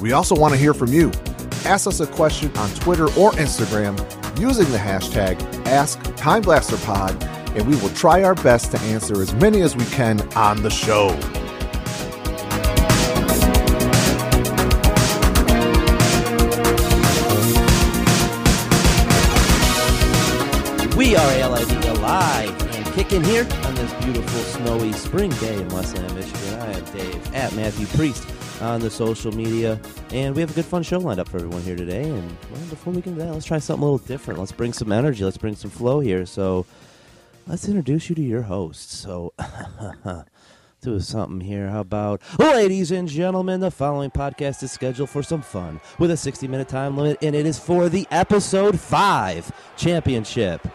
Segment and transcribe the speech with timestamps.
[0.00, 1.10] We also want to hear from you.
[1.66, 3.98] Ask us a question on Twitter or Instagram
[4.40, 9.76] using the hashtag AskTimeBlasterPod, and we will try our best to answer as many as
[9.76, 11.08] we can on the show.
[20.96, 26.14] We are LID alive and kicking here on this beautiful snowy spring day in Westland,
[26.14, 26.60] Michigan.
[26.60, 28.26] I am Dave at Matthew Priest
[28.60, 29.80] on the social media,
[30.12, 32.04] and we have a good fun show lined up for everyone here today.
[32.04, 34.38] And well, before we get into that, let's try something a little different.
[34.38, 35.24] Let's bring some energy.
[35.24, 36.26] Let's bring some flow here.
[36.26, 36.66] So
[37.46, 38.90] let's introduce you to your host.
[38.90, 39.32] So.
[40.80, 41.68] do something here.
[41.68, 46.16] How about, ladies and gentlemen, the following podcast is scheduled for some fun with a
[46.16, 50.66] 60 minute time limit, and it is for the episode 5 championship.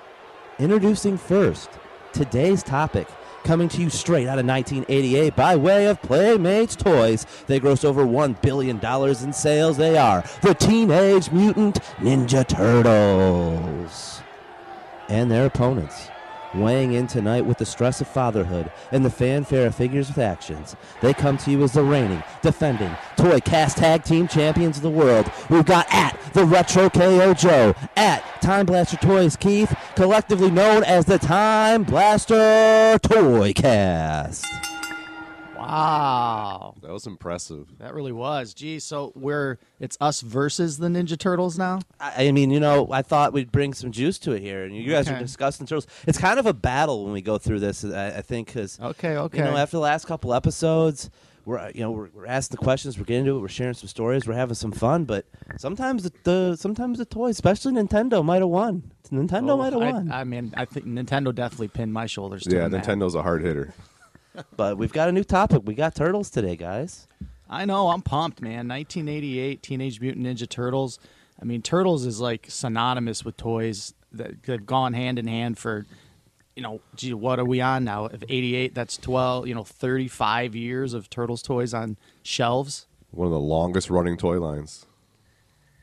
[0.59, 1.69] Introducing first
[2.13, 3.07] today's topic,
[3.45, 7.25] coming to you straight out of 1988 by way of Playmates Toys.
[7.47, 9.77] They gross over $1 billion in sales.
[9.77, 14.21] They are the Teenage Mutant Ninja Turtles.
[15.07, 16.09] And their opponents.
[16.55, 20.77] Weighing in tonight with the stress of fatherhood and the fanfare of figures with actions,
[21.01, 24.89] they come to you as the reigning, defending Toy Cast Tag Team Champions of the
[24.89, 25.29] world.
[25.49, 31.03] We've got at the Retro KO Joe, at Time Blaster Toys Keith, collectively known as
[31.03, 34.74] the Time Blaster Toy Cast.
[35.69, 37.67] Wow, That was impressive.
[37.79, 38.53] that really was.
[38.53, 41.79] Gee, so we're it's us versus the Ninja Turtles now.
[41.99, 44.75] I I mean, you know, I thought we'd bring some juice to it here, and
[44.75, 45.87] you guys are discussing turtles.
[46.07, 47.83] It's kind of a battle when we go through this.
[47.85, 49.37] I, I think because Okay, okay.
[49.37, 51.09] you know, after the last couple episodes,
[51.45, 53.87] we're you know we're, we're asking the questions, we're getting into it, we're sharing some
[53.89, 55.05] stories, we're having some fun.
[55.05, 55.25] But
[55.57, 58.91] sometimes the, the sometimes the toys, especially Nintendo, might have won.
[59.11, 60.11] Nintendo Oh, might have won.
[60.11, 62.43] I mean, I think Nintendo definitely pinned my shoulders.
[62.43, 62.83] To Yeah, that.
[62.83, 63.73] Nintendo's a hard hitter.
[64.55, 65.63] But we've got a new topic.
[65.65, 67.07] We got turtles today, guys.
[67.49, 67.89] I know.
[67.89, 68.67] I'm pumped, man.
[68.67, 70.99] 1988 Teenage Mutant Ninja Turtles.
[71.41, 75.85] I mean, Turtles is like synonymous with toys that have gone hand in hand for,
[76.55, 78.05] you know, gee, what are we on now?
[78.05, 82.87] Of 88, that's 12, you know, 35 years of Turtles toys on shelves.
[83.11, 84.85] One of the longest running toy lines.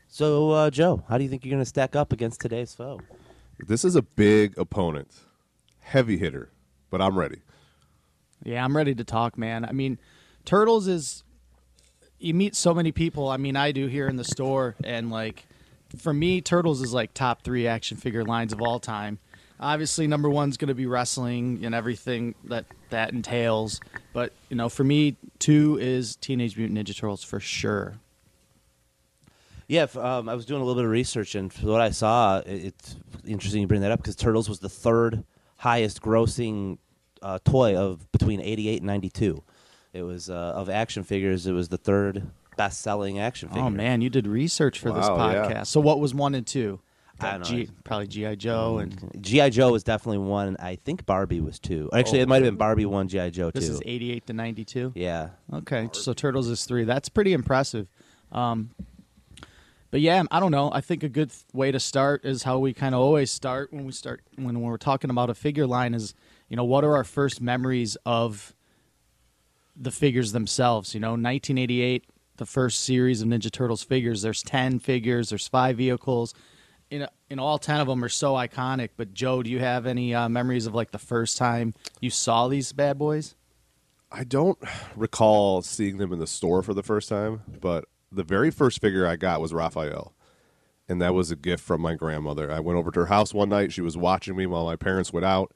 [0.07, 2.99] So, uh, Joe, how do you think you're going to stack up against today's foe?
[3.59, 5.11] This is a big opponent,
[5.79, 6.51] heavy hitter,
[6.89, 7.37] but I'm ready.
[8.43, 9.65] Yeah, I'm ready to talk, man.
[9.65, 9.99] I mean,
[10.45, 11.23] Turtles is
[12.19, 13.29] you meet so many people.
[13.29, 15.45] I mean, I do here in the store and like
[15.97, 19.19] for me, Turtles is like top 3 action figure lines of all time.
[19.59, 23.79] Obviously, number 1's going to be wrestling and everything that that entails,
[24.11, 27.95] but you know, for me, 2 is Teenage Mutant Ninja Turtles for sure.
[29.67, 32.97] Yeah, um, I was doing a little bit of research, and what I saw, it's
[33.25, 35.23] interesting you bring that up because Turtles was the third
[35.57, 36.77] highest grossing
[37.23, 39.41] uh, toy of between '88 and '92.
[39.93, 41.47] It was uh, of action figures.
[41.47, 42.23] It was the third
[42.57, 43.63] best selling action figure.
[43.63, 45.45] Oh man, you did research for this Wow, yeah.
[45.45, 45.67] podcast.
[45.67, 46.79] So what was 1 and 2?
[47.19, 47.45] I don't know.
[47.45, 50.57] G, probably GI Joe and GI Joe was definitely one.
[50.59, 51.89] I think Barbie was two.
[51.93, 53.59] Actually, it might have been Barbie one, GI Joe two.
[53.59, 54.91] this is 88 to 92.
[54.95, 56.83] yeah, Okay, so Turtles is three.
[56.83, 57.87] That's pretty impressive.
[58.31, 58.71] Um,
[59.91, 60.71] but yeah, I don't know.
[60.73, 63.71] I think a good th- way to start is how we kind of always start
[63.71, 65.93] when we start when we're talking about a figure line.
[65.93, 66.15] Is
[66.53, 68.53] you know what are our first memories of
[69.75, 70.93] the figures themselves?
[70.93, 72.05] You know, 1988,
[72.35, 74.21] the first series of Ninja Turtles figures.
[74.21, 75.29] There's ten figures.
[75.29, 76.35] There's five vehicles.
[76.91, 78.89] In in all ten of them are so iconic.
[78.97, 82.47] But Joe, do you have any uh, memories of like the first time you saw
[82.47, 83.33] these bad boys?
[84.11, 84.59] I don't
[84.95, 89.07] recall seeing them in the store for the first time, but the very first figure
[89.07, 90.13] I got was Raphael.
[90.87, 92.51] And that was a gift from my grandmother.
[92.51, 93.73] I went over to her house one night.
[93.73, 95.51] She was watching me while my parents went out,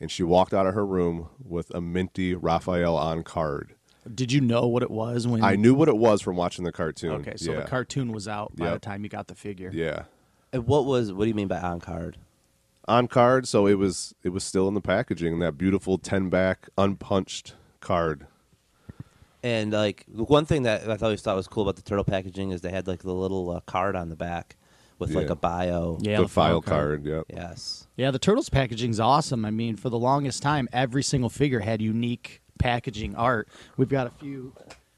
[0.00, 3.74] and she walked out of her room with a minty Raphael on card.
[4.12, 6.72] Did you know what it was when I knew what it was from watching the
[6.72, 7.12] cartoon.
[7.12, 7.60] Okay, so yeah.
[7.60, 9.70] the cartoon was out by the time you got the figure.
[9.72, 10.04] Yeah.
[10.52, 11.12] And what was?
[11.12, 12.16] What do you mean by on card?
[12.88, 15.38] on card, so it was it was still in the packaging.
[15.38, 18.26] That beautiful ten back unpunched card.
[19.42, 22.62] And like one thing that I always thought was cool about the turtle packaging is
[22.62, 24.56] they had like the little uh, card on the back
[24.98, 25.32] with like Yeah.
[25.32, 25.98] a bio.
[26.00, 27.04] Yeah, the file card.
[27.04, 27.26] Yep.
[27.32, 27.86] Yes.
[27.96, 29.44] Yeah, the Turtles packaging's awesome.
[29.44, 33.48] I mean, for the longest time, every single figure had unique packaging art.
[33.76, 34.52] We've got a few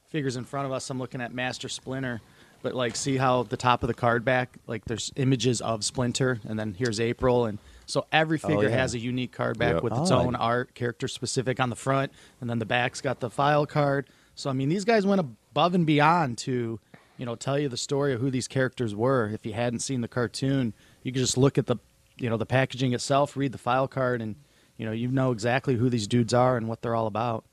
[0.08, 0.88] figures in front of us.
[0.90, 2.20] I'm looking at Master Splinter.
[2.60, 6.40] but like see how the top of the card back, like there's images of Splinter,
[6.48, 8.76] and then here's April, and so every oh, figure Oh, yeah.
[8.78, 9.82] has a unique card back Yep.
[9.84, 12.10] with its Oh, I- own art, character specific on the front,
[12.40, 14.08] and then the back's got the file card.
[14.34, 16.80] So I mean, these guys went above and beyond to,
[17.18, 19.28] you know, tell you the story of who these characters were.
[19.28, 20.72] If you hadn't seen the cartoon,
[21.02, 21.76] you could just look at the,
[22.16, 24.36] you know, the packaging itself, read the file card, and
[24.76, 27.44] you know, you know exactly who these dudes are and what they're all about.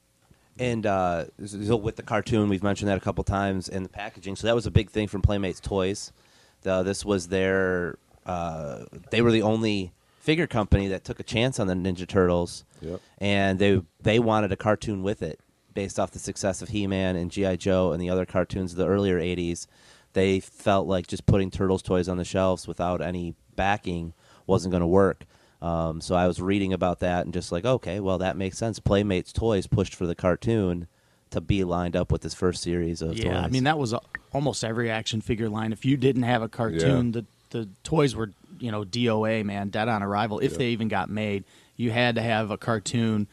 [0.57, 4.35] And uh, so with the cartoon, we've mentioned that a couple times, and the packaging.
[4.37, 6.13] So that was a big thing from Playmates Toys.
[6.61, 7.97] The, this was their.
[8.25, 12.63] Uh, they were the only figure company that took a chance on the Ninja Turtles,
[12.81, 13.01] Yep.
[13.19, 15.39] and they they wanted a cartoon with it,
[15.75, 18.87] based off the success of He-Man and GI Joe and the other cartoons of the
[18.87, 19.67] earlier '80s.
[20.13, 24.13] They felt like just putting Turtles toys on the shelves without any backing
[24.47, 25.25] wasn't going to work.
[25.61, 28.79] Um, so I was reading about that and just like, okay, well that makes sense.
[28.79, 30.87] Playmates Toys pushed for the cartoon
[31.31, 33.99] to be lined up with this first series of Yeah, I mean that was uh,
[34.31, 35.71] almost every action figure line.
[35.73, 37.21] If you didn't have a cartoon, Yeah.
[37.21, 40.39] the the toys were you know DOA man, dead on arrival.
[40.39, 40.57] If Yeah.
[40.59, 41.43] they even got made,
[41.75, 43.27] you had to have a cartoon.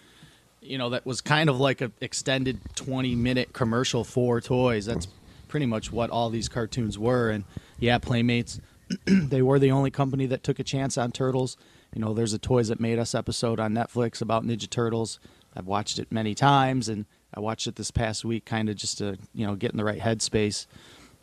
[0.63, 4.87] You know that was kind of like a extended twenty minute commercial for toys.
[4.87, 5.09] That's
[5.49, 7.31] pretty much what all these cartoons were.
[7.31, 7.45] And
[7.79, 8.61] yeah, Playmates,
[9.07, 11.57] they were the only company that took a chance on turtles.
[11.95, 15.19] You know, there's a Toys That Made Us episode on Netflix about Ninja Turtles.
[15.55, 17.05] I've watched it many times, and
[17.35, 19.85] I watched it this past week, kind of just to you know get in the
[19.85, 20.67] right headspace.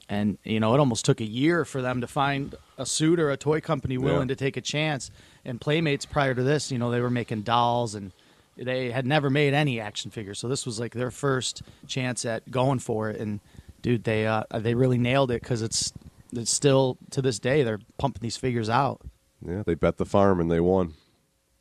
[0.10, 3.32] And you know, it almost took a year for them to find a suit or
[3.32, 4.34] a toy company willing Yeah.
[4.34, 5.12] to take a chance.
[5.46, 8.12] And Playmates prior to this, you know, they were making dolls and
[8.60, 10.40] they had never made any action figures.
[10.40, 13.20] So this was like their first chance at going for it.
[13.20, 13.40] And
[13.82, 15.94] dude, they uh, they really nailed it because it's
[16.34, 19.02] it's still to this day they're pumping these figures out.
[19.46, 20.94] Yeah, they bet the farm and they won,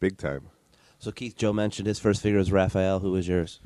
[0.00, 0.48] big time.
[0.98, 2.98] so Keith Joe mentioned his first figure was Raphael.
[2.98, 3.60] Who was yours?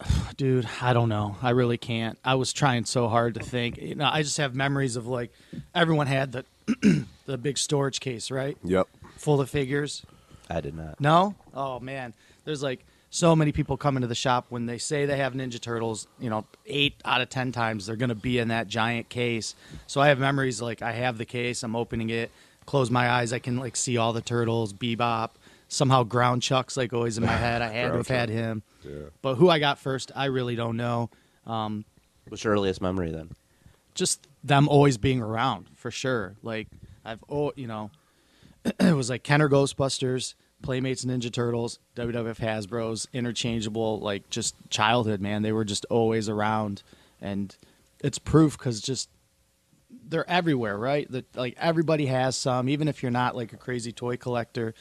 [0.36, 1.36] Dude, I don't know.
[1.42, 2.18] I really can't.
[2.24, 3.76] I was trying so hard to think.
[3.76, 5.32] You know, I just have memories of like
[5.74, 6.44] everyone had the
[7.26, 8.56] the big storage case, right?
[8.64, 8.88] Yep.
[9.18, 10.02] Full of figures.
[10.50, 11.00] I did not.
[11.00, 11.34] No?
[11.54, 12.14] Oh man.
[12.44, 15.60] There's like so many people come into the shop when they say they have Ninja
[15.60, 19.08] Turtles, you know, 8 out of 10 times they're going to be in that giant
[19.08, 19.54] case.
[19.86, 22.30] So I have memories like I have the case, I'm opening it,
[22.66, 25.30] close my eyes, I can like see all the turtles, Bebop,
[25.68, 27.62] somehow Ground Chuck's like always in my head.
[27.62, 28.62] I had to have had him.
[28.82, 29.10] Yeah.
[29.20, 31.10] But who I got first, I really don't know.
[31.46, 31.84] Um,
[32.28, 33.30] What's your earliest memory then?
[33.94, 36.34] just them always being around for sure.
[36.42, 36.68] Like
[37.04, 37.90] I've oh you know,
[38.64, 45.42] it was like Kenner Ghostbusters, Playmates Ninja Turtles, WWF Hasbro's, interchangeable like just childhood man.
[45.42, 46.82] They were just always around,
[47.20, 47.54] and
[48.02, 49.08] it's proof because just
[50.08, 51.10] they're everywhere, right?
[51.10, 54.74] That like everybody has some, even if you're not like a crazy toy collector.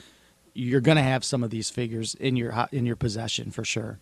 [0.54, 4.00] You're gonna have some of these figures in your ho- in your possession for sure.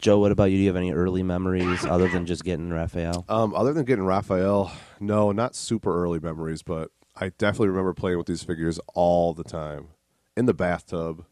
[0.00, 0.56] Joe, what about you?
[0.56, 3.24] Do you have any early memories other than just getting Raphael?
[3.28, 8.16] Um, other than getting Raphael, no, not super early memories, but I definitely remember playing
[8.16, 9.88] with these figures all the time.
[10.36, 11.24] In the bathtub,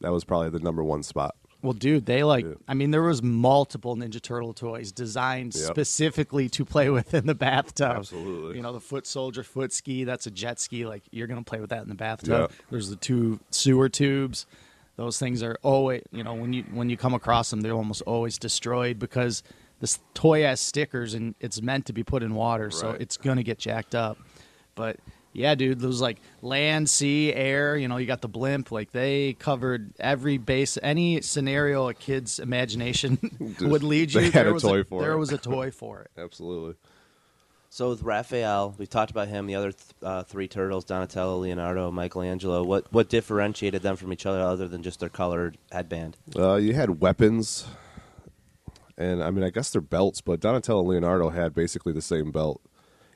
[0.00, 1.34] that was probably the number one spot.
[1.62, 2.44] Well, dude, they like.
[2.46, 2.54] Yeah.
[2.66, 5.64] I mean, there was multiple Ninja Turtle toys designed Yep.
[5.66, 7.96] specifically to play with in the bathtub.
[7.98, 8.56] Absolutely.
[8.56, 10.04] You know, the foot soldier, foot ski.
[10.04, 10.86] That's a jet ski.
[10.86, 12.50] Like you're gonna play with that in the bathtub.
[12.50, 12.56] Yeah.
[12.70, 14.46] There's the two sewer tubes.
[14.96, 16.02] Those things are always.
[16.12, 19.42] You know, when you when you come across them, they're almost always destroyed because
[19.80, 23.42] this toy has stickers and it's meant to be put in water, so it's gonna
[23.42, 24.16] get jacked up.
[24.74, 24.96] But
[25.32, 27.76] yeah, dude, those like land, sea, air.
[27.76, 28.72] You know, you got the blimp.
[28.72, 33.18] Like they covered every base, any scenario a kid's imagination
[33.60, 34.20] would lead you.
[34.20, 35.18] they had there a was toy for There it.
[35.18, 36.10] was a toy for it.
[36.20, 36.74] Absolutely.
[37.72, 39.46] So with Raphael, we've talked about him.
[39.46, 42.64] The other th- uh, three turtles: Donatello, Leonardo, Michelangelo.
[42.64, 46.16] What what differentiated them from each other other than just their colored headband?
[46.36, 47.68] Uh, you had weapons,
[48.98, 52.32] and I mean, I guess they're belts, but Donatello and Leonardo had basically the same
[52.32, 52.60] belt.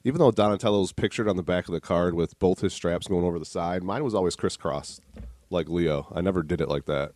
[0.04, 3.25] Even though Donatello's pictured on the back of the card with both his straps going
[3.25, 5.00] over the side, mine was always crisscrossed,
[5.50, 6.06] like Leo.
[6.14, 7.12] I never did it like that.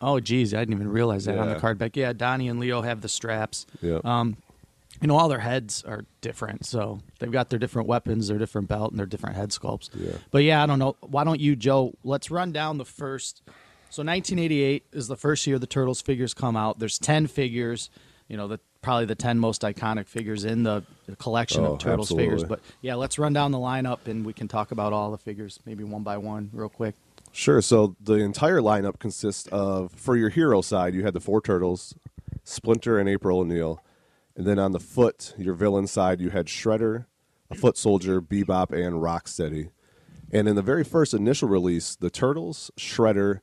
[0.00, 1.60] Oh, geez, I didn't even realize that on the Yeah.
[1.60, 1.96] card back.
[1.96, 3.66] Yeah, Donnie and Leo have the straps.
[3.82, 4.00] Yeah.
[4.04, 4.36] Um,
[5.00, 8.68] you know, all their heads are different, so they've got their different weapons, their different
[8.68, 9.90] belt, and their different head sculpts.
[9.94, 10.16] Yeah.
[10.30, 10.96] But yeah, I don't know.
[11.00, 11.92] Why don't you, Joe?
[12.02, 13.42] Let's run down the first.
[13.90, 16.78] So 1988 is the first year the Turtles figures come out.
[16.78, 17.90] There's 10 figures.
[18.28, 20.80] You know, the probably the 10 most iconic figures in the
[21.18, 22.24] collection Oh, of Turtles absolutely.
[22.36, 22.44] figures.
[22.48, 25.58] But yeah, let's run down the lineup and we can talk about all the figures,
[25.66, 26.94] maybe one by one, real quick.
[27.32, 27.60] Sure.
[27.60, 31.96] So the entire lineup consists of, for your hero side, you had the four turtles,
[32.44, 33.82] Splinter and April O'Neil.
[34.36, 37.06] And then on the foot, your villain side, you had Shredder,
[37.50, 39.70] a foot soldier, Bebop, and Rocksteady.
[40.30, 43.40] And in the very first initial release, the turtles, Shredder,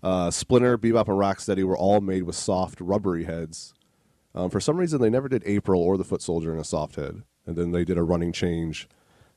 [0.00, 3.74] uh, Splinter, Bebop, and Rocksteady were all made with soft, rubbery heads.
[4.34, 6.96] Um, for some reason, they never did April or the foot soldier in a soft
[6.96, 7.22] head.
[7.46, 8.88] and then they did a running change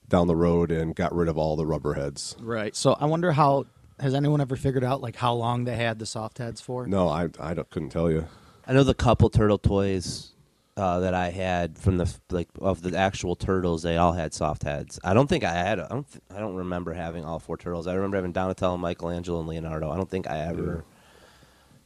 [0.08, 2.36] down the road and got rid of all the rubber heads.
[2.40, 2.76] Right.
[2.76, 3.66] So I wonder how
[4.00, 6.86] has anyone ever figured out like how long they had the soft heads for?
[6.86, 8.26] No, I I don't- couldn't tell you.
[8.68, 10.32] I know the couple turtle toys
[10.78, 13.82] uh, that I had from the like of the actual turtles.
[13.84, 15.00] They all had soft heads.
[15.04, 15.80] I don't think I had.
[15.80, 16.08] I don't.
[16.12, 17.88] th- I don't remember having all four turtles.
[17.88, 19.90] I remember having Donatello, Michelangelo, and Leonardo.
[19.92, 20.84] I don't think I ever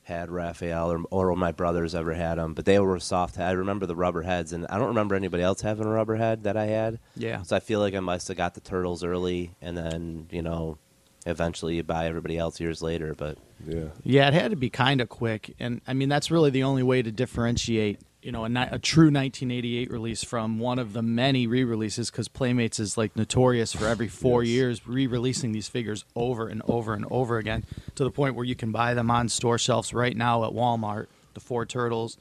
[0.07, 2.53] had Raphael or or my brothers ever had them.
[2.53, 3.37] But they were soft.
[3.37, 6.43] I remember the rubber heads, and I don't remember anybody else having a rubber head
[6.43, 6.99] that I had.
[7.15, 7.41] Yeah.
[7.43, 10.77] So I feel like I must have got the turtles early, and then you know,
[11.25, 13.13] eventually you buy everybody else years later.
[13.15, 13.37] But
[13.67, 13.89] Yeah.
[14.03, 16.83] Yeah, it had to be kind of quick, and I mean that's really the only
[16.83, 21.47] way to differentiate, you know, a, a true 1988 release from one of the many
[21.47, 24.51] re-releases because Playmates is like notorious for every four Yes.
[24.51, 27.63] years re-releasing these figures over and over and over again
[27.95, 31.07] to the point where you can buy them on store shelves right now at Walmart.
[31.35, 32.17] The four turtles,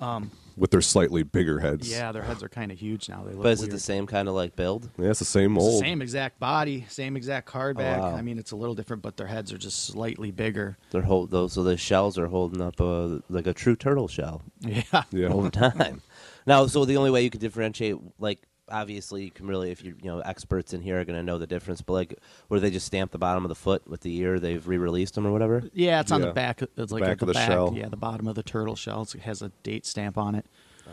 [0.00, 1.90] um, With their slightly bigger heads.
[1.90, 3.22] yeah, their heads are kind of huge now.
[3.24, 4.88] They look but is it the same kind of like build?
[4.98, 5.80] Yeah, it's the same It's the mold.
[5.82, 8.00] same exact body, same exact card oh, back.
[8.00, 8.14] wow.
[8.16, 10.76] I mean, it's a little different, but their heads are just slightly bigger.
[10.90, 14.42] They're hold those, so the shells are holding up a, like a true turtle shell
[14.60, 14.82] Yeah.
[15.10, 15.28] Yeah.
[15.28, 16.02] over time.
[16.46, 18.40] now, so the only way you could differentiate, like
[18.70, 21.38] obviously, you can really, if you you know experts in here are going to know
[21.38, 21.82] the difference.
[21.82, 24.66] But like, where they just stamp the bottom of the foot with the ear, they've
[24.66, 25.62] re-released them or whatever.
[25.74, 26.26] Yeah, it's on Yeah.
[26.28, 26.62] the back.
[26.76, 27.48] It's like Back at the, of the back.
[27.48, 27.72] shell.
[27.76, 29.02] Yeah, the bottom of the turtle shell.
[29.02, 30.46] It has a date stamp on it.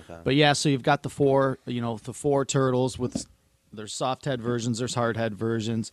[0.10, 0.22] Okay.
[0.24, 3.26] But yeah, so you've got the four, you know, the four turtles with
[3.74, 5.92] there's soft head versions, there's hard head versions.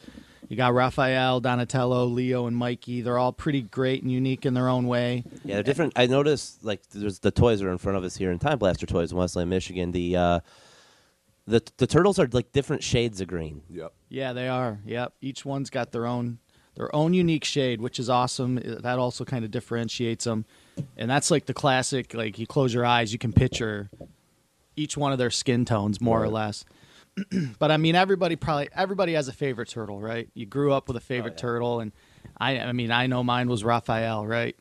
[0.49, 3.01] You got Raphael, Donatello, Leo, and Mikey.
[3.01, 5.25] They're all pretty great and unique in their own way.
[5.43, 5.95] Yeah, they're different.
[5.97, 8.85] I noticed like there's the toys are in front of us here in Time Blaster
[8.87, 9.91] Toys in Westland, Michigan.
[9.93, 10.41] The uh,
[11.47, 13.63] the the turtles are like different shades of green.
[13.71, 13.93] Yep.
[14.09, 14.81] Yeah, they are.
[14.87, 15.15] Yep.
[15.21, 16.39] Each one's got their own
[16.75, 18.59] their own unique shade, which is awesome.
[18.59, 20.45] Uh, That also kind of differentiates them.
[20.97, 23.91] And that's like the classic like you close your eyes, you can picture
[24.77, 26.65] each one of their skin tones more or less.
[27.59, 30.29] but I mean everybody probably everybody has a favorite turtle, right?
[30.35, 31.43] You grew up with a favorite yeah.
[31.43, 31.93] turtle and
[32.39, 34.57] I I mean I know mine was Raphael, right?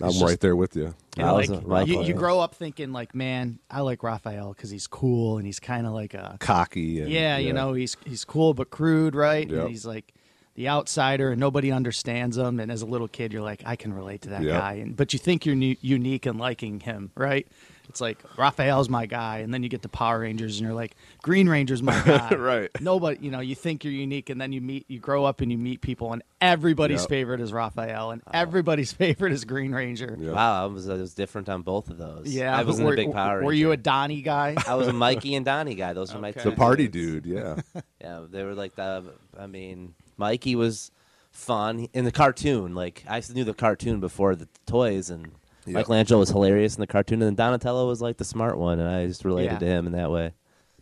[0.00, 0.94] I'm It's right there with you.
[1.16, 4.88] And I like you, you grow up thinking like, man, I like Raphael because he's
[4.88, 7.00] cool and he's kind of like a Cocky.
[7.00, 9.48] And, yeah, you know, he's he's cool but crude, right?
[9.48, 9.60] Yep.
[9.60, 10.12] And he's like
[10.56, 12.58] the outsider, and nobody understands him.
[12.60, 14.60] And as a little kid, you're like, I can relate to that Yep.
[14.60, 14.72] guy.
[14.74, 17.46] And but you think you're nu- unique and liking him, right?
[17.88, 20.96] It's like Raphael's my guy, and then you get to Power Rangers, and you're like,
[21.22, 22.34] Green Ranger's my guy.
[22.34, 22.70] Right.
[22.80, 25.52] Nobody, you know, you think you're unique, and then you meet, you grow up, and
[25.52, 27.08] you meet people, and everybody's Yep.
[27.10, 30.16] favorite is Raphael, and uh, everybody's favorite is Green Ranger.
[30.18, 30.32] Yeah.
[30.32, 32.26] Wow, I was, I was different on both of those.
[32.34, 33.54] Yeah, I wasn't were, a big Power Were Ranger.
[33.54, 34.56] you a Donnie guy?
[34.66, 35.92] I was a Mikey and Donnie guy.
[35.92, 37.26] Those were my two The party dudes.
[37.26, 37.36] dude.
[37.36, 37.82] Yeah.
[38.00, 39.04] Yeah, they were like the.
[39.38, 40.90] I mean, Mikey was
[41.32, 42.74] fun in the cartoon.
[42.74, 45.32] Like I knew the cartoon before the toys, and
[45.66, 45.74] Yep.
[45.74, 48.88] Michelangelo was hilarious in the cartoon, and then Donatello was like the smart one, and
[48.88, 49.58] I just related Yeah.
[49.58, 50.32] to him in that way.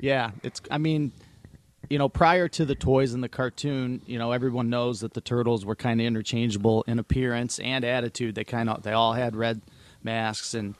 [0.01, 0.61] Yeah, it's.
[0.71, 1.12] I mean,
[1.89, 5.21] you know, prior to the toys and the cartoon, you know, everyone knows that the
[5.21, 8.35] turtles were kind of interchangeable in appearance and attitude.
[8.35, 9.61] They kind of they all had red
[10.03, 10.75] masks, and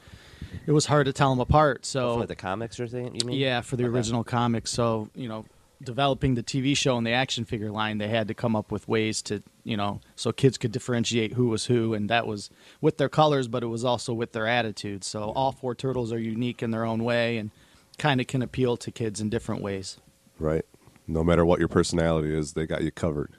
[0.67, 1.87] it was hard to tell them apart.
[1.87, 3.15] So oh, For the comics, you're saying?
[3.15, 3.39] You mean?
[3.39, 3.95] yeah, for the Okay.
[3.95, 4.71] original comics.
[4.73, 5.45] So you know,
[5.83, 8.89] developing the TV show and the action figure line, they had to come up with
[8.89, 12.99] ways to you know so kids could differentiate who was who, and that was with
[12.99, 15.07] their colors, but it was also with their attitudes.
[15.07, 17.51] So all four turtles are unique in their own way and
[17.99, 19.99] kind of can appeal to kids in different ways.
[20.39, 20.65] right.
[21.09, 23.33] No matter what your personality is, they got you covered.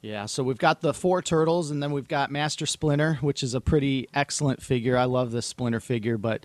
[0.00, 3.54] Yeah, so we've got the four turtles, and then we've got Master Splinter, which is
[3.54, 4.96] a pretty excellent figure.
[4.96, 6.44] I love this Splinter figure, but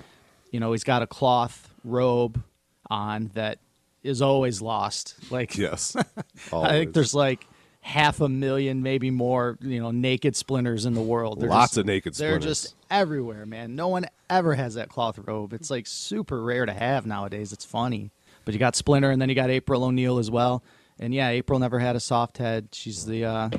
[0.52, 2.42] you know he's got a cloth robe
[2.90, 3.60] on that
[4.04, 5.16] is always lost.
[5.32, 5.96] Like Yes.
[6.54, 7.46] I think there's like
[7.82, 11.40] half a million, maybe more, you know, naked splinters in the world.
[11.40, 12.62] They're Lots just- of naked They're splinters.
[12.62, 13.76] just everywhere, man.
[13.76, 15.54] No one ever has that cloth robe.
[15.54, 17.52] It's like super rare to have nowadays.
[17.54, 18.12] It's funny,
[18.46, 20.64] but you got Splinter, and then you got April O'Neil as well.
[21.00, 22.70] And yeah, April never had a soft head.
[22.74, 23.50] She's the uh,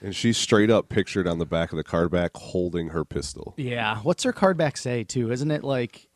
[0.00, 3.52] And she's straight up pictured on the back of the card back holding her pistol.
[3.58, 3.98] Yeah.
[3.98, 5.30] What's her card back say too?
[5.30, 6.08] Isn't it like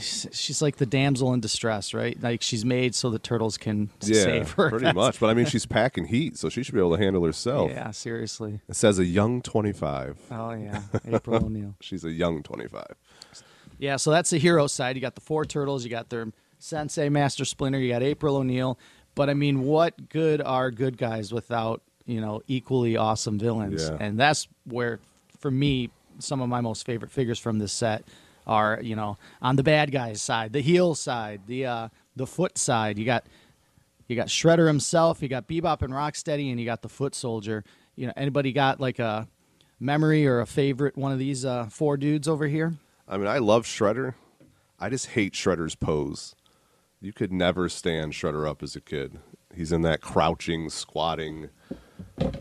[0.00, 2.20] she's like the damsel in distress, right?
[2.20, 4.70] Like she's made so the turtles can Yeah, save her.
[4.70, 5.20] pretty much.
[5.20, 7.70] But I mean, she's packing heat, so she should be able to handle herself.
[7.70, 8.60] Yeah, seriously.
[8.68, 10.18] It says a young 25.
[10.30, 11.74] Oh yeah, April O'Neil.
[11.80, 12.84] She's a young 25.
[13.78, 14.96] Yeah, so that's the hero side.
[14.96, 16.28] You got the four turtles, you got their
[16.58, 18.78] sensei Master Splinter, you got April O'Neil.
[19.14, 23.88] But I mean, what good are good guys without, you know, equally awesome villains?
[23.88, 23.96] Yeah.
[24.00, 25.00] And that's where
[25.38, 28.04] for me some of my most favorite figures from this set
[28.46, 32.58] are, you know, on the bad guys side, the heel side, the uh the foot
[32.58, 32.98] side.
[32.98, 33.26] You got
[34.08, 37.64] you got Shredder himself, you got Bebop and Rocksteady, and you got the Foot Soldier.
[37.96, 39.26] You know, anybody got like a
[39.80, 42.74] memory or a favorite one of these uh, four dudes over here?
[43.08, 44.14] I mean, I love Shredder.
[44.78, 46.34] I just hate Shredder's pose.
[47.00, 49.18] you could never stand Shredder up as a kid.
[49.54, 51.48] He's in that crouching, squatting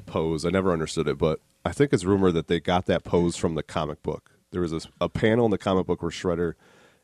[0.05, 0.45] pose.
[0.45, 3.55] I never understood it, but I think it's rumored that they got that pose from
[3.55, 4.31] the comic book.
[4.51, 6.53] There was a, a panel in the comic book where Shredder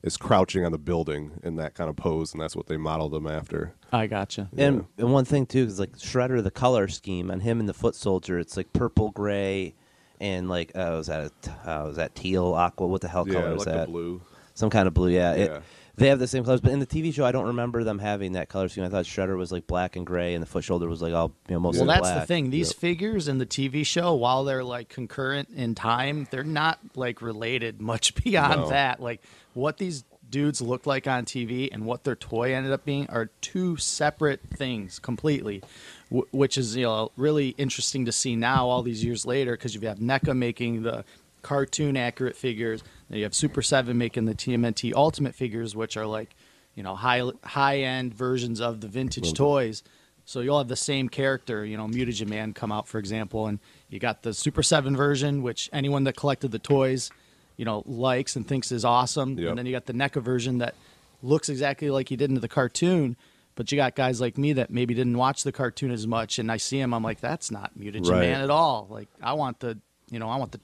[0.03, 3.13] is crouching on the building in that kind of pose, and that's what they modeled
[3.13, 3.75] him after.
[3.91, 4.50] I gotcha.
[4.57, 7.74] And, and one thing too is like Shredder, the color scheme on him and the
[7.74, 9.75] Foot Soldier, it's like purple, gray,
[10.19, 11.31] and like uh, was that
[11.65, 12.88] a, uh, was that teal, aqua?
[12.88, 13.86] What the hell yeah, color is that?
[13.86, 14.21] the blue.
[14.53, 15.10] Some kind of blue.
[15.10, 15.33] Yeah.
[15.33, 15.60] It- Yeah.
[15.98, 18.31] They have the same colors, but in the TV show, I don't remember them having
[18.33, 18.83] that color scheme.
[18.83, 21.31] I thought Shredder was like black and gray, and the Foot Soldier was like all
[21.50, 22.01] you know mostly black.
[22.01, 22.27] Well, that's black.
[22.27, 22.50] the thing.
[22.50, 27.21] These figures in the TV show, while they're like concurrent in time, they're not like
[27.21, 28.69] related much beyond No.
[28.69, 29.01] that.
[29.01, 29.21] Like
[29.53, 33.25] what these dudes look like on TV and what their toy ended up being are
[33.41, 35.62] two separate things completely,
[36.10, 39.75] w- which is you know really interesting to see now all these years later because
[39.75, 41.03] you have got NECA making the
[41.41, 42.81] cartoon accurate figures,
[43.12, 46.34] then you have Super Seven making the TMNT Ultimate figures, which are like
[46.74, 49.84] you know high high end versions of the vintage toys.
[50.24, 53.60] So you'll have the same character, you know, Mutagen Man come out, for example, and
[53.89, 57.10] you got the Super 7 version, which anyone that collected the toys,
[57.58, 59.38] you know, likes and thinks is awesome.
[59.38, 59.50] Yep.
[59.50, 60.75] And then you got the NECA version that
[61.24, 63.18] looks exactly like he did in the cartoon,
[63.56, 66.51] but you got guys like me that maybe didn't watch the cartoon as much, and
[66.51, 68.22] I see him, I'm like, that's not Mutagen Right.
[68.22, 68.88] Man at all.
[68.89, 69.80] Like, I want the,
[70.12, 70.62] you know, I want the,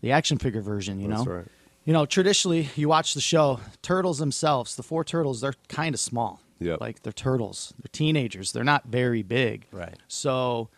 [0.00, 1.32] the action figure version, you That's know?
[1.32, 1.46] right.
[1.88, 6.00] You know, traditionally, you watch the show, turtles themselves, the four turtles, they're kind of
[6.00, 6.42] small.
[6.58, 6.82] Yep.
[6.82, 7.72] Like they're turtles.
[7.78, 8.52] They're teenagers.
[8.52, 9.64] They're not very big.
[9.72, 9.96] Right.
[10.06, 10.68] So,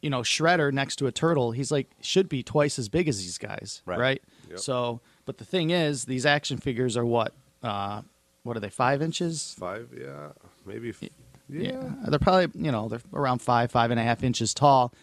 [0.00, 3.18] you know, Shredder next to a turtle, he's like should be twice as big as
[3.18, 3.98] these guys, Right.
[3.98, 4.22] right?
[4.50, 4.60] Yep.
[4.60, 7.34] So, but the thing is, these action figures are what?
[7.60, 8.02] Uh,
[8.44, 8.70] what are they?
[8.70, 9.56] Five inches?
[9.58, 10.28] Five, yeah,
[10.64, 10.90] maybe.
[10.90, 11.02] F-
[11.48, 11.82] yeah.
[12.06, 14.94] they're probably you know they're around five, five and a half inches tall.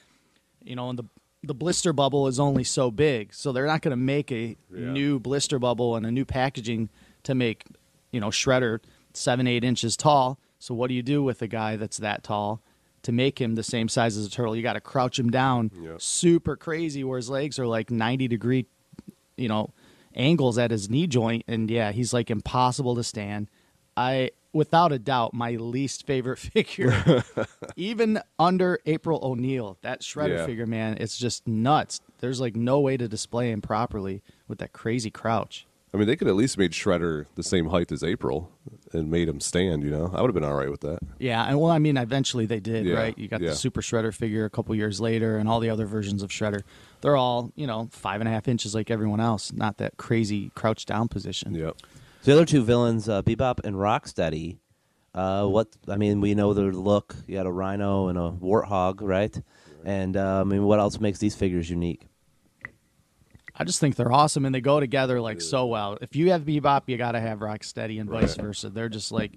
[0.64, 1.04] You know, and the
[1.44, 4.92] the blister bubble is only so big, so they're not going to make a Yeah.
[4.92, 6.90] new blister bubble and a new packaging
[7.24, 7.66] to make
[8.12, 8.80] you know Shredder
[9.14, 10.38] seven, eight inches tall.
[10.60, 12.62] So what do you do with a guy that's that tall?
[13.04, 15.72] To make him the same size as a turtle, you got to crouch him down
[15.82, 15.96] Yeah.
[15.98, 18.68] super crazy, where his legs are like ninety degree,
[19.38, 19.74] you know,
[20.14, 23.50] angles at his knee joint, and yeah, he's like impossible to stand.
[23.98, 27.24] I, without a doubt, my least favorite figure,
[27.76, 30.46] even under April O'Neil, that Shredder Yeah.
[30.46, 32.02] figure, man, it's just nuts.
[32.20, 35.66] There's like no way to display him properly with that crazy crouch.
[35.94, 38.50] I mean, they could at least made Shredder the same height as April
[38.94, 39.84] and made him stand.
[39.84, 41.00] You know, I would have been all right with that.
[41.20, 43.18] Yeah, and well, I mean, eventually they did, Yeah, right?
[43.18, 43.50] You got yeah.
[43.50, 46.62] the Super Shredder figure a couple years later, and all the other versions of Shredder.
[47.02, 50.52] They're all, you know, five and a half inches like everyone else, not that crazy
[50.56, 51.56] crouch down position.
[51.56, 51.76] Yep.
[52.22, 54.58] So the other two villains, uh, Bebop and Rocksteady.
[55.14, 57.16] Uh, what I mean, we know their look.
[57.28, 59.36] You had a rhino and a warthog, right?
[59.84, 62.08] And uh, I mean, what else makes these figures unique?
[63.56, 65.98] I just think they're awesome, and they go together like so well.
[66.00, 68.46] If you have Bebop, you got to have Rocksteady, and vice Right.
[68.46, 68.70] versa.
[68.70, 69.32] They're just like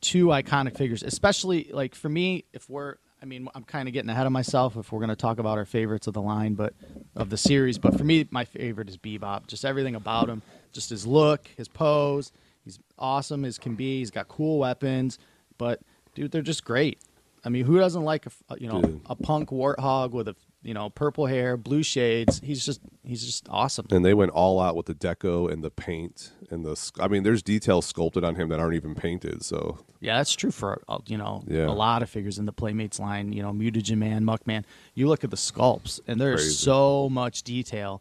[0.00, 2.44] two iconic figures, especially like for me.
[2.54, 5.16] If we're, I mean, I'm kind of getting ahead of myself if we're going to
[5.16, 6.72] talk about our favorites of the line, but
[7.14, 7.76] of the series.
[7.76, 9.46] But for me, my favorite is Bebop.
[9.48, 10.40] Just everything about him,
[10.74, 12.32] just his look, his pose.
[12.64, 13.98] He's awesome as can be.
[13.98, 15.18] He's got cool weapons,
[15.58, 15.80] but
[16.14, 16.98] dude, they're just great.
[17.46, 19.00] I mean, who doesn't like a you know Dude.
[19.06, 22.40] a punk warthog with a you know purple hair, blue shades?
[22.42, 23.86] He's just he's just awesome.
[23.90, 26.90] And they went all out with the deco and the paint and the.
[26.98, 29.44] I mean, there's details sculpted on him that aren't even painted.
[29.44, 31.66] So Yeah, that's true for uh, you know Yeah.
[31.66, 33.34] a lot of figures in the Playmates line.
[33.34, 34.64] You know, Mutagen Man, Muckman.
[34.94, 36.54] You look at the sculpts, and there's Crazy.
[36.54, 38.00] so much detail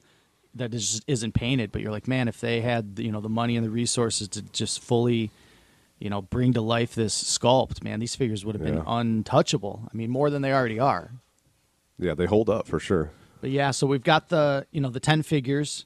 [0.56, 1.72] that is just isn't painted.
[1.72, 4.42] But you're like, man, if they had you know the money and the resources to
[4.42, 5.32] just fully,
[6.00, 8.84] you know, bring to life this sculpt, man, these figures would have been Yeah.
[8.86, 9.88] untouchable.
[9.92, 11.12] I mean, more than they already are.
[12.00, 13.12] yeah, they hold up for sure.
[13.42, 15.86] But yeah, so we've got the you know the ten figures,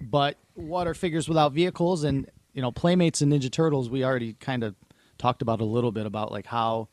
[0.00, 2.04] but what are figures without vehicles?
[2.04, 4.74] And you know, Playmates and Ninja Turtles, we already kind of
[5.18, 6.88] talked about a little bit about like how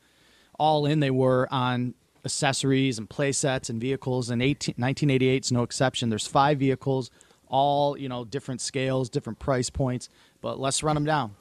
[0.58, 4.30] all in they were on accessories and play sets and vehicles.
[4.30, 6.08] And 18, 1988 is no exception.
[6.10, 7.10] There's five vehicles,
[7.48, 10.08] all you know, different scales, different price points.
[10.40, 11.34] But let's run them down.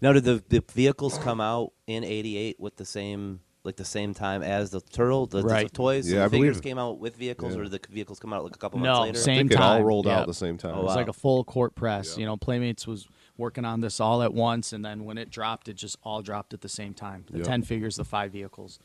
[0.00, 4.14] Now, did the, the vehicles come out in '88 with the same like the same
[4.14, 5.26] time as the turtle?
[5.26, 5.72] The, the Right.
[5.72, 6.08] toys.
[6.08, 7.60] So Yeah, I the figures believe- came out with vehicles, Yeah.
[7.60, 9.18] or did the vehicles come out like a couple No, months later?
[9.18, 9.84] same I think it all time.
[9.84, 10.74] rolled out at the same time.
[10.76, 10.96] Oh, It was wow.
[10.96, 12.14] like a full court press.
[12.16, 12.20] Yeah.
[12.20, 15.68] You know, Playmates was working on this all at once, and then when it dropped,
[15.68, 17.24] it just all dropped at the same time.
[17.30, 17.46] The Yep.
[17.46, 18.78] ten figures, the five vehicles.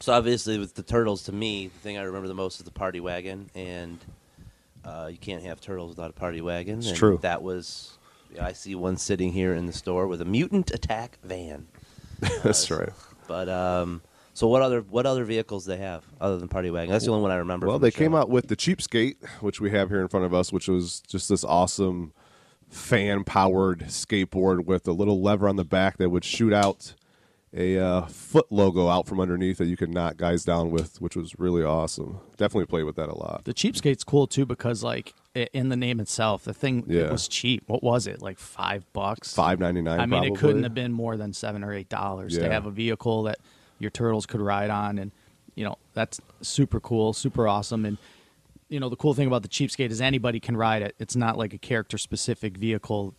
[0.00, 2.70] So obviously, with the turtles, to me, the thing I remember the most is the
[2.70, 3.98] party wagon, and
[4.84, 6.78] uh, you can't have turtles without a party wagon.
[6.78, 7.18] It's and true.
[7.22, 7.98] That was.
[8.34, 11.66] yeah, I see one sitting here in the store with a mutant attack van.
[12.42, 12.88] That's Uh, right.
[13.28, 14.00] But um,
[14.32, 16.90] so what other what other vehicles they have other than party wagon?
[16.90, 17.66] That's the only one I remember.
[17.66, 18.16] Well, from the they came show.
[18.18, 21.28] out with the cheapskate, which we have here in front of us, which was just
[21.28, 22.12] this awesome
[22.70, 26.94] fan powered skateboard with a little lever on the back that would shoot out
[27.52, 31.16] a uh, foot logo out from underneath that you could knock guys down with, which
[31.16, 32.20] was really awesome.
[32.36, 33.42] Definitely played with that a lot.
[33.44, 37.64] The cheapskate's cool too because like in the name itself, the thing it was cheap.
[37.66, 38.22] What was it?
[38.22, 39.34] Like five bucks.
[39.34, 39.98] Five ninety nine.
[39.98, 40.28] I mean, probably.
[40.28, 43.38] it couldn't have been more than seven or eight dollars to have a vehicle that
[43.78, 45.10] your turtles could ride on, and
[45.56, 47.84] you know that's super cool, super awesome.
[47.84, 47.98] And
[48.68, 50.94] you know the cool thing about the cheapskate is anybody can ride it.
[51.00, 53.14] It's not like a character specific vehicle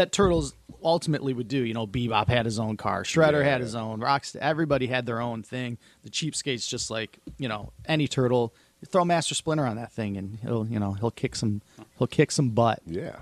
[0.00, 1.58] that turtles ultimately would do.
[1.62, 3.64] You know, Bebop had his own car, Shredder had Yeah.
[3.66, 5.78] his own, Rocksteady, everybody had their own thing.
[6.02, 8.54] The cheapskate's just like you know any turtle.
[8.88, 11.60] Throw Master Splinter on that thing, and he'll you know he'll kick some
[11.98, 12.80] he'll kick some butt.
[12.86, 13.16] Yeah.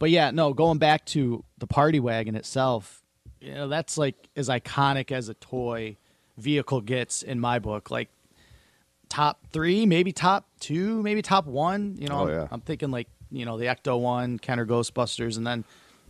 [0.00, 3.02] But yeah, no, going back to the party wagon itself,
[3.40, 5.96] you know, that's like as iconic as a toy
[6.38, 7.88] vehicle gets in my book.
[7.88, 8.08] Like
[9.08, 11.96] top three, maybe top two, maybe top one.
[12.00, 12.48] You know, Oh, I'm, yeah.
[12.50, 15.64] I'm thinking like, you know, the Ecto one, Kenner Ghostbusters, and then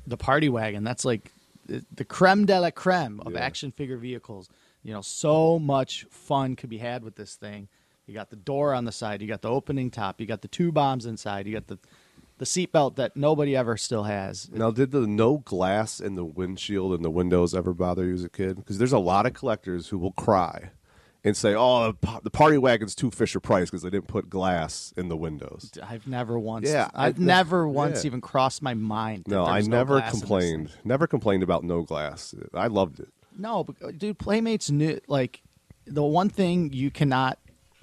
[0.06, 0.85] the party wagon.
[0.85, 1.30] That's like
[1.66, 3.40] the, the creme de la creme of Yeah.
[3.40, 4.48] action figure vehicles.
[4.82, 7.68] You know, so much fun could be had with this thing.
[8.06, 10.48] You got the door on the side, you got the opening top, you got the
[10.48, 11.78] two bombs inside, you got the
[12.38, 14.50] the seatbelt that nobody ever still has.
[14.50, 18.24] Now, did the no glass in the windshield and the windows ever bother you as
[18.24, 18.56] a kid?
[18.56, 20.70] Because there's a lot of collectors who will cry
[21.24, 24.92] and say, "Oh, the the party wagon's too Fisher Price because they didn't put glass
[24.96, 26.68] in the windows." I've never once.
[26.68, 28.08] Yeah, I've never once yeah.
[28.08, 29.24] even crossed my mind.
[29.26, 30.70] that No, I never glass complained.
[30.85, 32.35] Never complained about no glass.
[32.54, 33.08] I loved it.
[33.38, 35.42] No, but, uh, dude, Playmates knew like
[35.87, 37.38] the one thing you cannot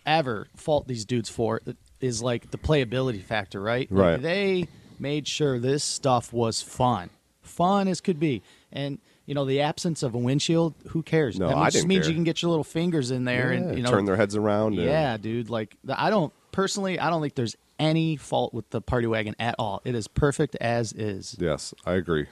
[0.05, 1.61] ever fault these dudes for
[1.99, 3.91] is like the playability factor, right?
[3.91, 4.21] Like, Right.
[4.21, 4.67] they
[4.99, 7.09] made sure this stuff was fun,
[7.41, 8.99] fun as could be, and.
[9.29, 10.73] You know the absence of a windshield.
[10.87, 11.37] Who cares?
[11.39, 12.09] No, that I just didn't means care.
[12.09, 14.35] you can get your little fingers in there Yeah, and you know turn their heads
[14.35, 14.73] around.
[14.73, 15.51] and- Yeah, dude.
[15.51, 19.53] Like I don't personally, I don't think there's any fault with the party wagon at
[19.59, 19.83] all.
[19.85, 21.35] It is perfect as is.
[21.39, 22.25] Yes, I agree.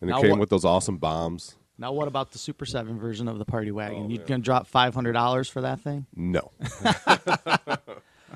[0.00, 1.54] And it came what- with those awesome bombs.
[1.78, 4.02] Now, what about the Super Seven version of the party wagon?
[4.06, 4.26] Oh, you man.
[4.26, 6.04] gonna drop five hundred dollars for that thing?
[6.16, 6.50] No.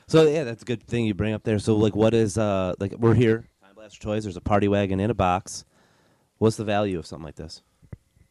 [0.06, 1.58] So yeah, that's a good thing you bring up there.
[1.58, 4.24] So like, what is uh like we're here, Time Blaster Toys.
[4.24, 5.64] There's a party wagon in a box.
[6.38, 7.62] What's the value of something like this?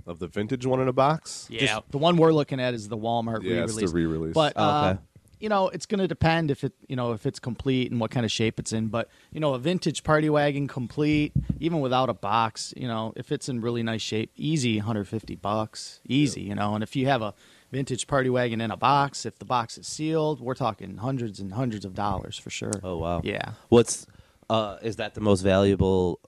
[0.05, 1.47] of the vintage one in a box?
[1.49, 3.89] Yeah, the one we're looking at is the Walmart Yeah, re-release.
[3.89, 4.33] the re-release.
[4.33, 4.99] But Oh, uh, okay.
[5.39, 8.11] you know, it's going to depend if it, you know, if it's complete and what
[8.11, 8.87] kind of shape it's in.
[8.89, 13.31] But you know, a vintage party wagon complete, even without a box, you know, if
[13.31, 16.41] it's in really nice shape, easy 150 bucks, easy.
[16.41, 17.33] You know, and if you have a
[17.71, 21.53] vintage party wagon in a box, if the box is sealed, we're talking hundreds and
[21.53, 22.73] hundreds of dollars for sure.
[22.83, 23.21] Oh wow.
[23.23, 23.53] Yeah.
[23.69, 24.05] What's
[24.49, 26.19] uh is that the most valuable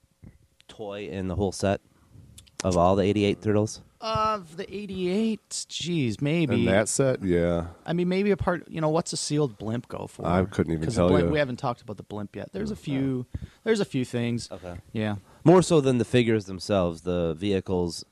[0.76, 1.82] toy in the whole set
[2.64, 3.82] of all the 88 turtles?
[4.02, 6.54] Of the 88, geez, maybe.
[6.56, 7.68] And that set, yeah.
[7.86, 8.70] I mean, maybe a part.
[8.70, 10.28] You know, what's a sealed blimp go for?
[10.28, 11.32] I couldn't even 'Cause tell the blimp, you.
[11.32, 12.50] We haven't talked about the blimp yet.
[12.52, 12.78] There's a oh.
[12.78, 13.26] few.
[13.64, 14.52] There's a few things.
[14.52, 14.76] Okay.
[14.94, 15.16] Yeah.
[15.44, 18.04] More so than the figures themselves, the vehicles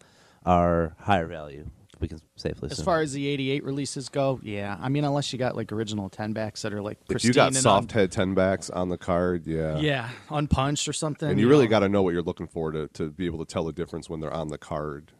[0.45, 1.69] are higher value.
[2.03, 2.83] We can safely As say.
[2.83, 4.75] far as the 88 releases go, yeah.
[4.81, 7.33] I mean, unless you got like original 10 backs that are like If pristine you
[7.33, 9.77] got and soft un- head 10 backs on the card, yeah.
[9.77, 11.29] yeah, unpunched or something.
[11.29, 11.69] And you really know.
[11.69, 14.09] got to know what you're looking for to, to be able to tell the difference
[14.09, 15.13] when they're on the card.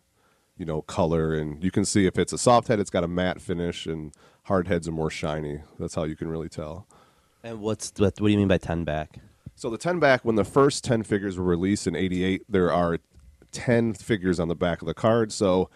[0.58, 3.08] You know, color, and you can see if it's a soft head, it's got a
[3.08, 5.62] matte finish, and hard heads are more shiny.
[5.80, 6.86] That's how you can really tell.
[7.44, 9.20] and what's what, what do you mean by 10 back?
[9.56, 13.00] So the 10 back, when the first 10 figures were released in 88, there are
[13.54, 15.32] 10 figures on the back of the card.
[15.32, 15.70] So,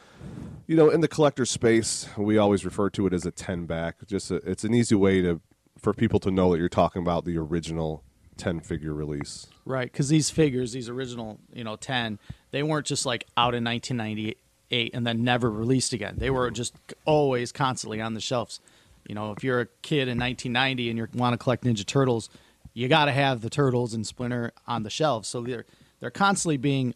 [0.66, 4.06] you know, in the collector space, we always refer to it as a 10 back.
[4.06, 5.40] Just a, it's an easy way to
[5.78, 8.04] for people to know that you're talking about the original
[8.38, 9.48] 10 figure release.
[9.66, 12.20] Right, because these figures, these original, you know, ten,
[12.52, 16.16] they weren't just like out in 1998 and then never released again.
[16.18, 16.74] They were just
[17.06, 18.60] always constantly on the shelves.
[19.08, 22.30] You know, if you're a kid in 1990 and you want to collect Ninja Turtles,
[22.74, 25.28] you got to have the Turtles and Splinter on the shelves.
[25.28, 25.66] So they're
[26.00, 26.94] they're constantly being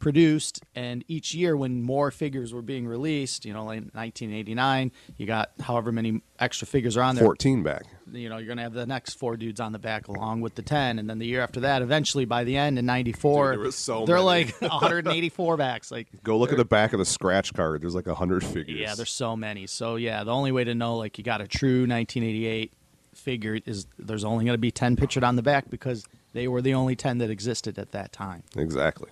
[0.00, 5.26] produced, and each year when more figures were being released, you know, like 1989, you
[5.26, 7.84] got however many extra figures are on there 14 back.
[8.10, 10.54] you know, you're going to have the next four dudes on the back along with
[10.56, 10.98] the 10.
[10.98, 13.76] And then the year after that, eventually by the end in 94, Dude, there was
[13.76, 14.26] so they're many.
[14.26, 15.90] like 184 backs.
[15.92, 17.82] Like, Go look at the back of the scratch card.
[17.82, 18.78] There's like 100 figures.
[18.78, 19.66] yeah, there's so many.
[19.66, 22.72] So, yeah, the only way to know, like, you got a true 1988
[23.14, 26.62] figure is there's only going to be 10 pictured on the back because they were
[26.62, 28.42] the only 10 that existed at that time.
[28.56, 29.10] Exactly.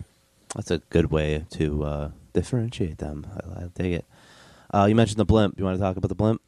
[0.54, 3.26] That's a good way to uh, differentiate them.
[3.34, 4.04] I, I dig it.
[4.72, 5.58] Uh, you mentioned the blimp.
[5.58, 6.40] You want to talk about the blimp?